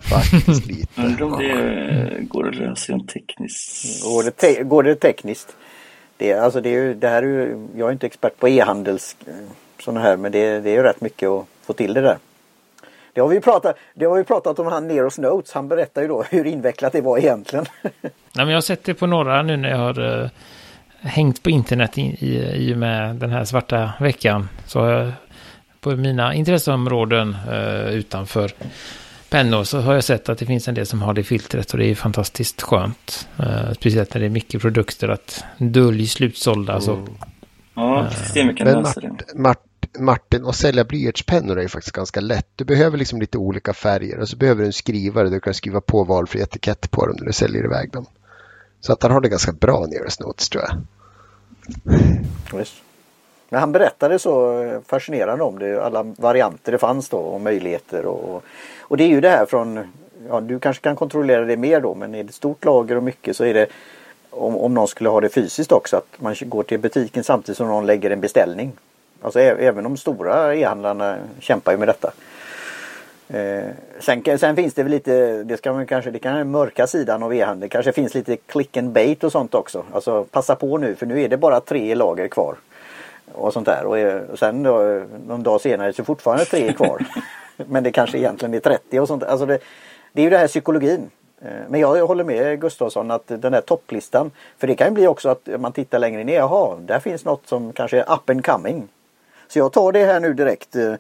[0.01, 1.03] Faktiskt lite.
[1.03, 4.05] Undrar om det går att lösa rent tekniskt.
[4.05, 5.57] Går det, te- går det tekniskt?
[6.17, 8.49] Det, är- alltså det, är ju, det här är ju, jag är inte expert på
[8.49, 9.35] e-handels eh,
[9.85, 12.19] sådana här men det, det är ju rätt mycket att få till det där.
[13.13, 15.53] Det har vi ju pratat, det har vi pratat om han Neros Notes.
[15.53, 17.65] Han berättar ju då hur invecklat det var egentligen.
[18.03, 20.31] Nej, men jag har sett det på några nu när jag har eh,
[21.01, 24.49] hängt på internet i, i, i och med den här svarta veckan.
[24.67, 25.13] Så har jag
[25.81, 28.53] på mina intresseområden eh, utanför
[29.31, 31.79] pennor så har jag sett att det finns en del som har det filtret och
[31.79, 33.29] det är fantastiskt skönt.
[33.39, 36.81] Eh, speciellt när det är mycket produkter att dölj slutsålda.
[36.81, 37.07] Så.
[37.75, 39.09] Ja, systemet kan Men lösa det.
[39.09, 39.59] Mart, Mart,
[39.99, 42.49] Martin, att sälja blyertspennor är ju faktiskt ganska lätt.
[42.57, 45.29] Du behöver liksom lite olika färger och så behöver du en skrivare.
[45.29, 48.07] Du kan skriva på valfri etikett på dem när du säljer iväg dem.
[48.81, 50.77] Så att han har det ganska bra Nearest Notes tror jag.
[52.59, 52.75] Visst.
[53.51, 58.07] Men han berättade så fascinerande om det, alla varianter det fanns då och möjligheter.
[58.07, 58.43] Och,
[58.81, 59.93] och det är ju det här från,
[60.29, 63.37] ja du kanske kan kontrollera det mer då men är det stort lager och mycket
[63.37, 63.67] så är det
[64.31, 67.67] om, om någon skulle ha det fysiskt också att man går till butiken samtidigt som
[67.67, 68.73] någon lägger en beställning.
[69.23, 72.13] Alltså även de stora e-handlarna kämpar ju med detta.
[73.29, 73.65] Eh,
[73.99, 76.87] sen, sen finns det väl lite, det ska man kanske, det kan vara den mörka
[76.87, 77.69] sidan av e-handel.
[77.69, 79.85] kanske finns lite click and bait och sånt också.
[79.93, 82.57] Alltså passa på nu för nu är det bara tre lager kvar.
[83.33, 83.85] Och sånt där.
[83.87, 87.07] Och eh, sen då, någon dag senare är fortfarande tre kvar.
[87.57, 89.23] Men det kanske egentligen är 30 och sånt.
[89.23, 89.59] Alltså det,
[90.13, 91.11] det är ju det här psykologin.
[91.43, 94.31] Eh, Men jag, jag håller med Gustafsson att den här topplistan.
[94.59, 96.35] För det kan ju bli också att man tittar längre ner.
[96.37, 98.89] Jaha, där finns något som kanske är up and coming.
[99.49, 100.77] Så jag tar det här nu direkt.
[100.77, 100.95] eh,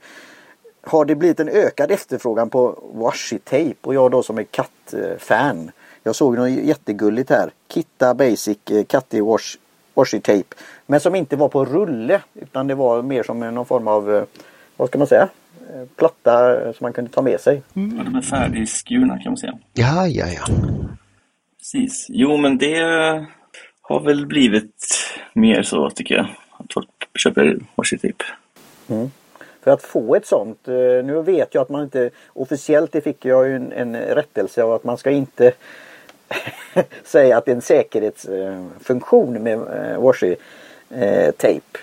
[0.82, 5.70] Har det blivit en ökad efterfrågan på washi tape och jag då som är kattfan.
[6.02, 7.50] Jag såg något jättegulligt här.
[7.68, 8.58] Kitta Basic
[9.12, 9.56] wash,
[9.94, 10.54] washi tape.
[10.90, 14.24] Men som inte var på rulle utan det var mer som någon form av, eh,
[14.76, 15.28] vad ska man säga,
[15.74, 17.62] Eh, platta eh, som man kunde ta med sig.
[17.74, 19.58] Ja, de är färdigskurna kan man säga.
[19.72, 20.54] Ja, ja, ja.
[21.58, 22.06] Precis.
[22.08, 22.80] Jo, men det
[23.80, 24.86] har väl blivit
[25.32, 26.26] mer så tycker jag.
[26.50, 28.24] Att folk köper washi tape.
[29.62, 30.58] För att få ett sånt,
[31.04, 34.72] nu vet jag att man inte officiellt, det fick jag ju en, en rättelse av
[34.72, 35.52] att man ska inte
[37.04, 39.58] säga att det är en säkerhetsfunktion med
[39.98, 40.36] washi
[40.90, 41.78] eh, tape.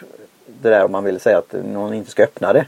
[0.61, 2.65] Det där om man vill säga att någon inte ska öppna det.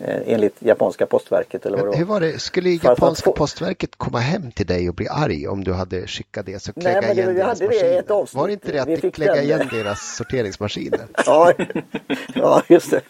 [0.00, 2.14] eh, Enligt japanska postverket eller vad Men det hur var.
[2.14, 2.38] var det?
[2.38, 6.46] Skulle japanska få- postverket komma hem till dig och bli arg om du hade skickat
[6.46, 8.20] det så Nej, men det- igen vi hade det i ett maskiner?
[8.20, 8.34] avsnitt.
[8.40, 9.44] Var det inte det att Vi det fick klägga den.
[9.44, 11.00] igen deras sorteringsmaskiner?
[11.26, 11.52] Ja,
[12.34, 13.00] ja just det.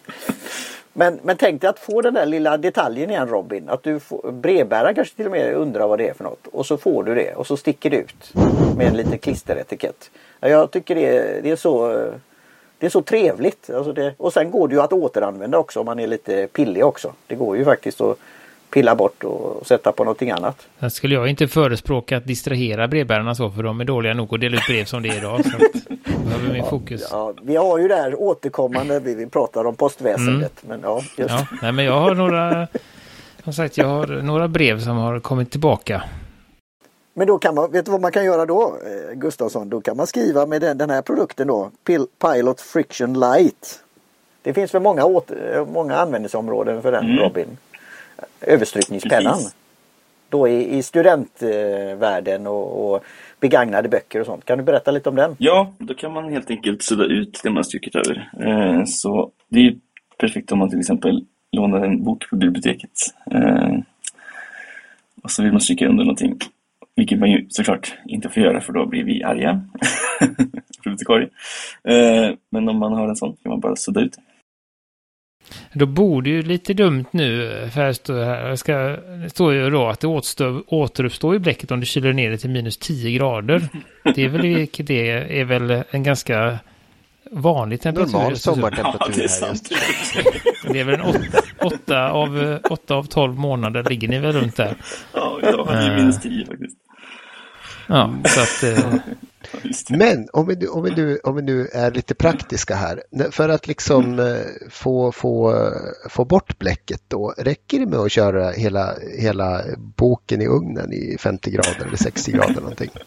[0.94, 3.68] Men, men tänk dig att få den där lilla detaljen igen Robin.
[3.68, 6.46] Att du får, brevbäraren kanske till och med undrar vad det är för något.
[6.52, 8.32] Och så får du det och så sticker det ut
[8.76, 10.10] med en liten klisteretikett.
[10.40, 12.04] Ja, Jag tycker det, är- det är så
[12.82, 13.70] det är så trevligt.
[13.70, 16.84] Alltså det, och sen går det ju att återanvända också om man är lite pillig
[16.84, 17.12] också.
[17.26, 18.18] Det går ju faktiskt att
[18.70, 20.66] pilla bort och sätta på någonting annat.
[20.80, 24.40] Sen skulle jag inte förespråka att distrahera brevbärarna så, för de är dåliga nog att
[24.40, 25.44] dela ut brev som det är idag.
[25.44, 25.58] Så
[26.24, 27.08] behöver mer fokus.
[27.10, 30.62] Ja, vi har ju det här återkommande, vi, pratar om postväsendet.
[30.68, 32.68] Men ja, just Ja, nej, men jag har några...
[33.44, 36.02] Som sagt, jag har några brev som har kommit tillbaka.
[37.14, 39.68] Men då kan man, vet du vad man kan göra då eh, Gustafsson?
[39.68, 43.84] Då kan man skriva med den, den här produkten då, Pil- Pilot Friction Light.
[44.42, 47.18] Det finns väl många, åter, många användningsområden för den Mm.
[47.18, 47.46] Robin.
[48.40, 49.32] Överstrykningspennan.
[49.34, 49.54] Precis.
[50.28, 53.04] Då i, i studentvärlden och, och
[53.40, 54.44] begagnade böcker och sånt.
[54.44, 55.36] Kan du berätta lite om den?
[55.38, 58.30] Ja, då kan man helt enkelt sudda ut det man strukit över.
[58.40, 59.74] Eh, så det är
[60.18, 62.90] perfekt om man till exempel lånar en bok på biblioteket.
[63.30, 63.78] Eh,
[65.22, 66.38] och så vill man stryka under någonting.
[66.96, 69.64] Vilket man ju såklart inte får göra för då blir vi arga.
[71.84, 74.16] Eh, men om man har en sån kan man bara sudda ut.
[75.72, 78.76] Då borde ju lite dumt nu, för här står, här, jag ska,
[79.22, 82.38] det står ju då att det återstår, återuppstår i bläcket om du kyler ner det
[82.38, 83.62] till minus 10 grader.
[84.14, 86.58] Det är väl, det är väl en ganska
[87.32, 88.12] vanlig temperatur.
[88.12, 88.34] Normal nu.
[88.34, 89.68] Ja, sommartemperatur det är här sant.
[90.72, 94.56] Det är väl en åtta, åtta, av, åtta av 12 månader ligger ni väl runt
[94.56, 94.76] där.
[95.14, 95.96] Ja, idag hade vi Eh.
[95.96, 96.76] minus 10 faktiskt.
[97.86, 98.78] Ja, så att...
[98.78, 98.94] eh.
[99.90, 103.02] Men om vi, nu- om, vi nu, om vi nu är lite praktiska här.
[103.30, 104.36] För att liksom eh,
[104.70, 105.54] få, få,
[106.10, 109.62] få bort bläcket då, räcker det med att köra hela, hela
[109.96, 112.90] boken i ugnen i 50 grader eller 60 grader någonting?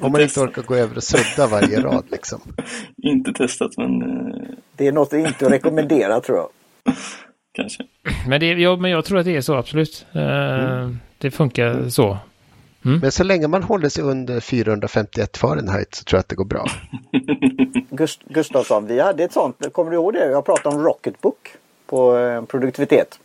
[0.00, 2.40] Om man inte orkar gå över och sudda varje rad liksom.
[3.02, 6.48] Inte testat men eh, Det är något inte att rekommendera tror jag.
[7.52, 7.82] kanske.
[8.28, 10.06] Men, det, ja, men jag tror att det är så, absolut.
[10.12, 12.18] Eh, Det funkar så.
[12.82, 16.44] Men så länge man håller sig under 451 Fahrenheit så tror jag att det går
[16.44, 16.66] bra.
[17.90, 20.30] Gust Gustafsson, vi hade ett sånt, kommer du ihåg det?
[20.30, 21.48] Jag pratade om Rocketbook
[21.86, 23.18] på eh, produktivitet.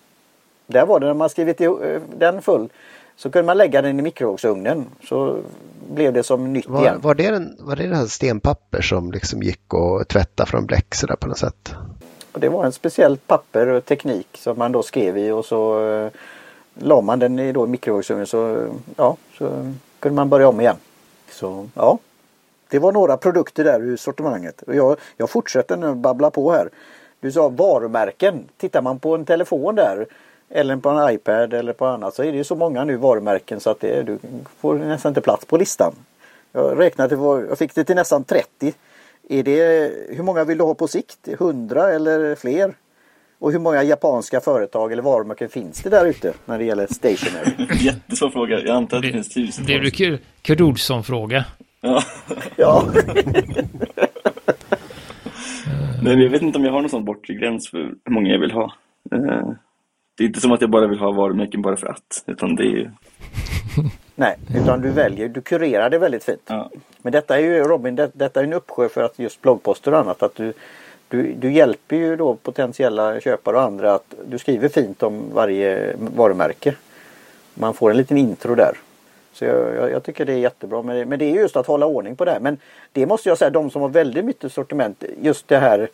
[0.68, 1.70] Där var det när man skrivit i,
[2.20, 2.70] den full
[3.16, 5.38] så kunde man lägga den i mikrovågsugnen så
[5.90, 7.00] blev det som nytt Var, igen.
[7.02, 10.96] var, det en, var det den här stenpapper som liksom gick att tvätta från bläck
[10.96, 11.74] sådär på något sätt?
[12.32, 15.90] Och det var en speciell papper och teknik som man då skrev i och så
[15.90, 16.12] eh,
[16.74, 20.78] la man den i då mikrovågsugnen så, eh, ja, så kunde man börja om igen.
[21.32, 22.00] Så ja,
[22.70, 24.62] det var några produkter där ur sortimentet.
[24.62, 26.70] Och jag, jag fortsätter nu babbla på här.
[27.20, 28.46] Du sa varumärken.
[28.58, 30.08] Tittar man på en telefon där
[30.50, 33.60] eller på en iPad eller på annat så är det ju så många nu varumärken
[33.60, 34.20] så att det, du
[34.60, 35.94] får nästan inte plats på listan.
[36.52, 37.18] Jag räknade till,
[37.50, 38.74] jag fick det till nästan 30.
[39.30, 41.18] Är det, hur många vill du ha på sikt?
[41.28, 42.74] 100 eller fler?
[43.40, 47.68] Och hur många japanska företag eller varumärken finns det där ute när det gäller stationery?
[47.86, 48.60] Jättesvår fråga.
[48.60, 49.82] Jag antar att det finns Blev tusentals.
[49.98, 51.46] det Kurt- Kurt Olsson-fråga?
[51.82, 52.04] Ja.
[52.56, 52.84] Ja,
[56.04, 58.30] Nej, men jag vet inte om jag har någon sån bortre gräns för hur många
[58.30, 58.74] jag vill ha.
[60.18, 62.24] Det är inte som att jag bara vill ha varumärken bara för att.
[62.28, 62.90] Utan det är ju...
[64.16, 66.42] nej, utan du väljer, du kurerar det väldigt fint.
[66.48, 66.70] Ja,
[67.02, 70.00] Men detta är ju Robin, det, detta är en uppsjö för att just bloggposter och
[70.00, 70.24] annat.
[70.24, 70.54] Att du,
[71.08, 75.96] du, du hjälper ju då potentiella köpare och andra att du skriver fint om varje
[75.98, 76.76] varumärke.
[77.54, 78.78] Man får en liten intro där.
[79.34, 80.82] Så jag, jag, jag tycker det är jättebra.
[80.82, 82.40] Men, det- men det är just att hålla ordning på det här.
[82.40, 82.58] Men
[82.92, 85.90] det måste jag säga, de som har väldigt mycket sortiment, just det här.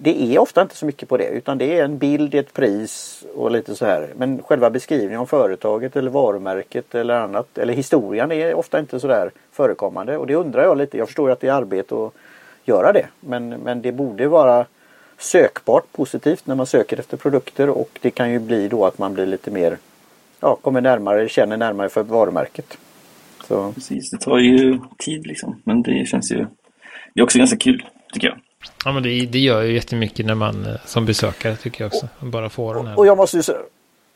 [0.00, 3.24] Det är ofta inte så mycket på det utan det är en bild, ett pris
[3.34, 4.12] och lite så här.
[4.16, 9.06] Men själva beskrivningen om företaget eller varumärket eller annat eller historien är ofta inte så
[9.06, 10.16] där förekommande.
[10.16, 10.98] Och det undrar jag lite.
[10.98, 12.12] Jag förstår ju att det är arbete att
[12.64, 13.06] göra det.
[13.20, 14.66] Men, men det borde vara
[15.18, 19.14] sökbart positivt när man söker efter produkter och det kan ju bli då att man
[19.14, 19.78] blir lite mer
[20.40, 22.78] ja, kommer närmare, känner närmare för varumärket.
[23.44, 24.10] Så precis.
[24.10, 25.62] Det tar ju tid liksom.
[25.64, 26.46] Men det känns ju...
[27.14, 28.38] Det är också ganska kul, tycker jag.
[28.84, 32.08] Ja, men det, det gör ju jättemycket när man eh, som besökare tycker jag också.
[32.20, 32.98] Bara får den här.
[32.98, 33.58] Och jag måste ju säga,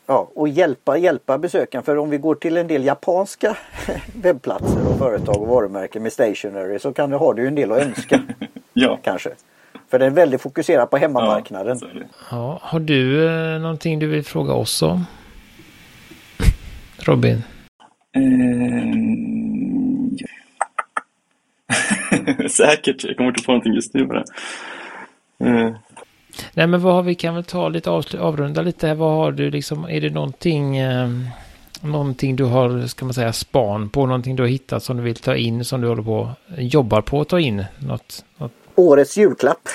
[0.05, 1.83] ja, och hjälpa, hjälpa besökaren.
[1.83, 3.57] För om vi går till en del japanska
[4.15, 7.71] webbplatser och företag och varumärken med stationery så kan du, har du ju en del
[7.71, 8.21] att önska
[8.73, 8.99] Ja.
[9.03, 9.29] kanske.
[9.89, 11.77] För den är väldigt fokuserad på hemmamarknaden.
[11.79, 11.87] det.
[12.31, 15.05] Ja, har du eh, någonting du vill fråga oss om?
[16.97, 17.43] Robin?
[18.13, 18.19] Ja.
[22.49, 23.03] Säkert.
[23.03, 24.23] Jag kommer inte på någonting just nu bara.
[25.39, 25.75] Eh,
[26.53, 27.89] Nej, men vad har vi kan väl ta lite
[28.19, 28.95] avrunda lite här.
[28.95, 31.09] Vad har du liksom, är det någonting, eh,
[31.81, 35.15] någonting du har, ska man säga, span på, någonting du har hittat som du vill
[35.15, 37.65] ta in, som du håller på, jobbar på att ta in?
[37.79, 39.69] Något, något Årets julklapp.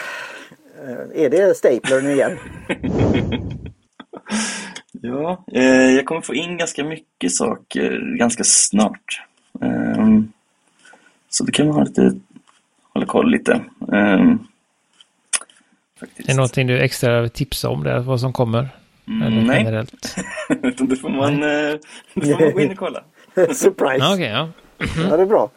[0.86, 2.38] Eh, Är det staplern igen?
[5.02, 9.22] Ja, eh, jag kommer få in ganska mycket saker ganska snart.
[9.62, 10.32] Ehm,
[11.28, 12.12] så det kan man ha lite,
[13.08, 13.60] koll lite.
[16.00, 16.28] Faktiskt.
[16.28, 18.68] Är det någonting du extra vill tipsa om där, vad som kommer?
[19.06, 20.16] Eller Mm, nej, generellt?
[20.62, 21.78] utan det får man, eh,
[22.14, 23.04] det får man gå in och kolla.
[23.54, 23.96] Surprise!
[24.04, 24.48] Ja, okej, ja.
[24.78, 25.50] Ja, det är bra.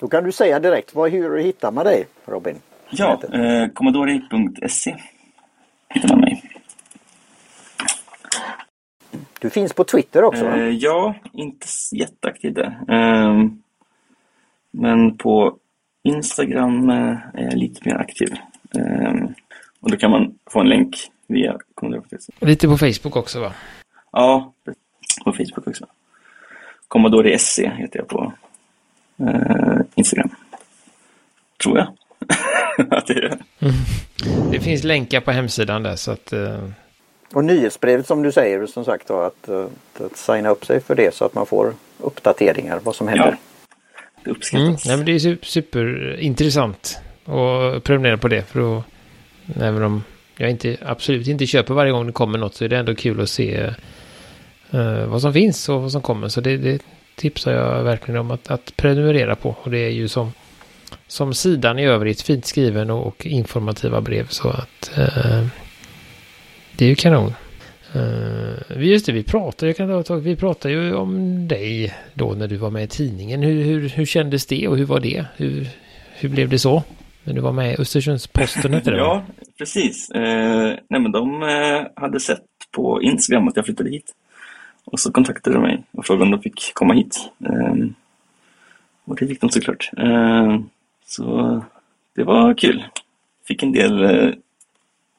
[0.00, 2.56] Då kan du säga direkt, vad, hur hittar man dig Robin?
[2.90, 4.96] Ja, eh, commodore.se
[5.88, 6.42] hittar man mig.
[9.40, 10.44] Du finns på Twitter också?
[10.46, 12.78] Eh, ja, inte jätteaktiv där.
[12.88, 13.62] Ehm,
[14.70, 15.56] men på
[16.02, 18.34] Instagram eh, är jag lite mer aktiv.
[18.74, 19.26] Ehm,
[19.80, 20.96] och då kan man få en länk
[21.26, 22.46] via commodore.se.
[22.46, 23.52] Lite på Facebook också va?
[24.12, 24.52] Ja,
[25.24, 25.86] på Facebook också.
[26.88, 28.32] Commodore SE heter jag på
[29.20, 30.30] eh, Instagram.
[31.62, 31.86] Tror jag.
[32.90, 33.38] att det är det.
[34.50, 36.32] Det finns länkar på hemsidan där så att...
[36.32, 36.68] eh,
[37.34, 41.14] Och nyhetsbrevet som du säger som sagt då, att, att signa upp sig för det
[41.14, 43.30] så att man får uppdateringar vad som händer.
[43.30, 43.36] Ja.
[44.24, 44.76] Det Mm.
[44.86, 48.42] Nej, men det är superintressant att prenumerera på det.
[48.42, 48.84] För då,
[49.60, 50.02] även om
[50.36, 53.20] jag inte, absolut inte köper varje gång det kommer något så är det ändå kul
[53.20, 53.70] att se
[54.74, 56.28] uh, vad som finns och vad som kommer.
[56.28, 56.82] Så det, det
[57.14, 59.56] tipsar jag verkligen om att, att prenumerera på.
[59.62, 60.32] Och det är ju som,
[61.06, 64.26] som sidan i övrigt fint skriven och, och informativa brev.
[64.28, 65.46] Så att uh,
[66.72, 67.34] det är ju kanon.
[67.96, 72.48] Uh, just det, vi pratade, jag kan ta vi pratade ju om dig då när
[72.48, 73.42] du var med i tidningen.
[73.42, 75.24] Hur, hur, hur kändes det och hur var det?
[75.36, 75.68] Hur,
[76.14, 76.82] hur blev det så?
[77.24, 79.02] När du var med i Östersunds-Posten, hette det va?
[79.02, 79.24] Ja,
[79.58, 80.10] precis.
[80.10, 84.14] Eh, nej, men de eh, hade sett på Instagram att jag flyttade hit.
[84.84, 87.30] Och så kontaktade de mig och frågade om de fick komma hit.
[87.44, 87.74] Eh,
[89.04, 89.90] och det fick de såklart.
[89.96, 90.60] Eh,
[91.06, 91.60] så
[92.16, 92.84] det var kul.
[93.48, 94.32] Fick en del eh,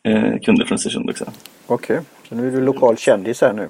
[0.03, 1.25] eh, kunder från Östersund också.
[1.67, 1.99] Okej,
[2.31, 3.69] så nu är du lokal kändis här nu.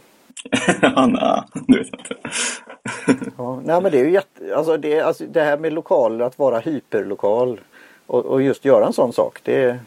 [0.95, 2.16] Anna, det vet jag inte.
[3.38, 6.39] Ja, nej men det är ju jätte, alltså det, alltså det här med lokal, att
[6.39, 7.59] vara hyperlokal
[8.07, 9.39] och, och just göra en sån sak.
[9.43, 9.80] Det,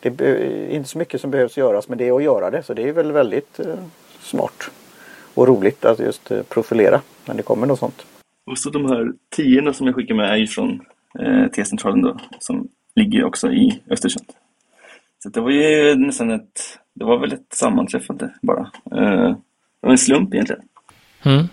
[0.00, 2.62] det är inte så mycket som behövs göras men det är att göra det.
[2.62, 3.74] Så det är väl väldigt eh,
[4.20, 4.70] smart
[5.34, 8.06] och roligt att just eh, profilera när det kommer något sånt.
[8.50, 10.80] Och så de här tiorna som jag skickar med är ju från
[11.18, 14.26] eh, T-centralen då, som ligger också i Östersund.
[15.22, 16.60] Så det var ju nästan ett,
[16.94, 18.70] det var väl ett sammanträffande bara.
[18.96, 19.28] Eh,
[19.80, 20.62] det var en slump egentligen.
[21.22, 21.48] Mm.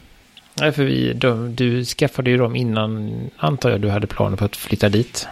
[0.59, 4.45] Nej, för vi, de, du skaffade ju dem innan, antar jag, du hade planer på
[4.45, 5.27] att flytta dit.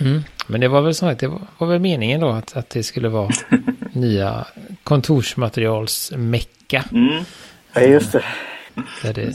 [0.00, 0.22] Mm.
[0.46, 2.82] Men det var väl som sagt, det var, var väl meningen då att, att det
[2.82, 3.30] skulle vara
[3.92, 4.46] nya
[4.84, 6.84] kontorsmaterialsmecka.
[6.92, 7.24] Mm,
[7.74, 8.24] Ja just det.
[9.02, 9.32] Där det,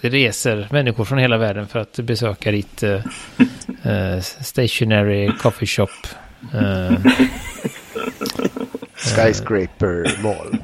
[0.00, 5.88] det reser människor från hela världen för att besöka ditt eh, stationary coffee shop.
[6.54, 6.92] Eh,
[8.94, 10.58] Skyscraper Mall.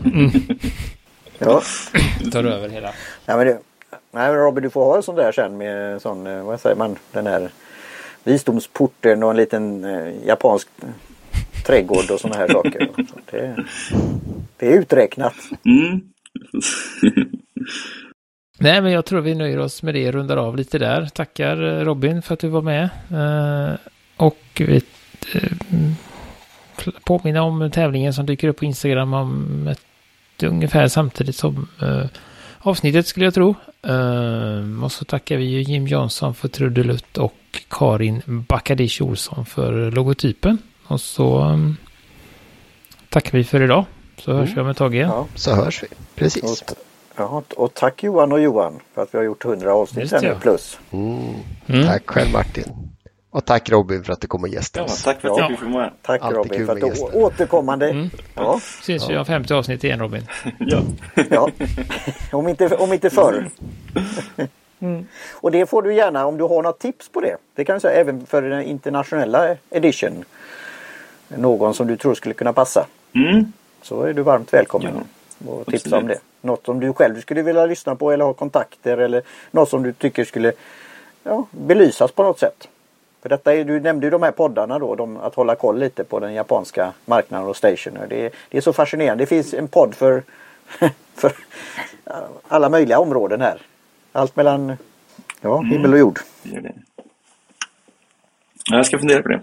[1.38, 1.62] Ja.
[2.32, 2.92] tar över hela.
[3.26, 3.58] Nej men, det,
[3.90, 6.76] nej men Robin du får ha en sån där sen med sån, eh, vad säger
[6.76, 7.50] man, den här
[8.24, 10.68] visdomsporten och en liten eh, japansk
[11.66, 12.90] trädgård och såna här saker.
[13.30, 13.64] Det,
[14.56, 15.34] det är uträknat.
[15.64, 16.00] Mm.
[18.60, 21.06] Nej, men jag tror vi nöjer oss med det, rundar av lite där.
[21.06, 22.88] Tackar eh, Robin för att du var med.
[23.10, 23.76] Eh,
[24.16, 24.82] och vi
[25.34, 25.52] eh,
[27.04, 32.04] påminna om tävlingen som dyker upp på Instagram om ett, ungefär samtidigt som eh,
[32.58, 33.54] avsnittet skulle jag tro.
[33.82, 37.34] Eh, och så tackar vi ju Jim Jansson för trudelutt och
[37.68, 40.58] Karin Bakadish Olsson för logotypen.
[40.86, 41.58] Och så eh,
[43.08, 43.84] tackar vi för idag.
[44.16, 45.08] Så hörs vi om ett tag igen.
[45.08, 45.26] Ja.
[45.34, 45.86] Så hörs vi.
[46.14, 46.62] Precis.
[46.62, 46.76] Och,
[47.16, 50.78] ja, och tack Johan och Johan för att vi har gjort 100 avsnitt plus.
[50.90, 51.34] Mm.
[51.66, 51.86] Mm.
[51.86, 52.64] Tack själv Martin.
[53.30, 55.02] Och tack Robin för att du kom och gästade Ja, oss.
[55.02, 55.50] tack för att Ja.
[55.50, 55.92] jag fick vara.
[56.02, 57.90] Tack Alltid Robin för att du återkommande.
[57.90, 58.10] Mm.
[58.34, 60.26] Ja, Syns vi om 50 avsnitt igen Robin.
[60.58, 60.82] Ja.
[61.30, 61.50] ja.
[62.32, 63.50] om, inte, om inte förr.
[65.32, 67.36] Och det får du gärna om du har något tips på det.
[67.54, 70.24] Det kan du säga även för den internationella edition.
[71.28, 72.86] Någon som du tror skulle kunna passa.
[73.14, 73.52] Mm.
[73.82, 75.04] Så är du varmt välkommen
[75.46, 76.02] och tipsa absolut.
[76.02, 76.18] om det.
[76.40, 79.92] Något som du själv skulle vilja lyssna på eller ha kontakter eller något som du
[79.92, 80.52] tycker skulle
[81.24, 82.68] ja, belysas på något sätt.
[83.28, 86.04] För detta är, du nämnde ju de här poddarna då, de, att hålla koll lite
[86.04, 88.06] på den japanska marknaden och stationer.
[88.08, 89.22] Det, är- det är så fascinerande.
[89.22, 90.22] Det finns en podd för,
[91.14, 91.32] för
[92.48, 93.60] alla möjliga områden här.
[94.12, 94.76] Allt mellan
[95.40, 96.18] ja, himmel och jord.
[96.42, 96.60] Ja,
[98.70, 99.40] Jag ska fundera på det.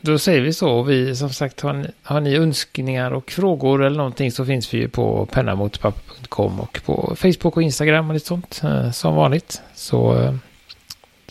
[0.00, 0.82] Då säger vi så.
[0.82, 4.78] Vi, som sagt, har ni, har ni önskningar och frågor eller någonting så finns vi
[4.78, 8.60] ju på pennamotpapper.com och på Facebook och Instagram och lite sånt.
[8.64, 9.62] eh, Som vanligt.
[9.74, 10.34] Så eh,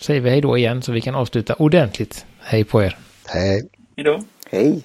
[0.02, 2.26] säger vi hej då igen så vi kan avsluta ordentligt.
[2.40, 2.98] Hej på er.
[3.28, 3.70] Hej.
[3.98, 4.24] Hejdå.
[4.52, 4.84] Hej!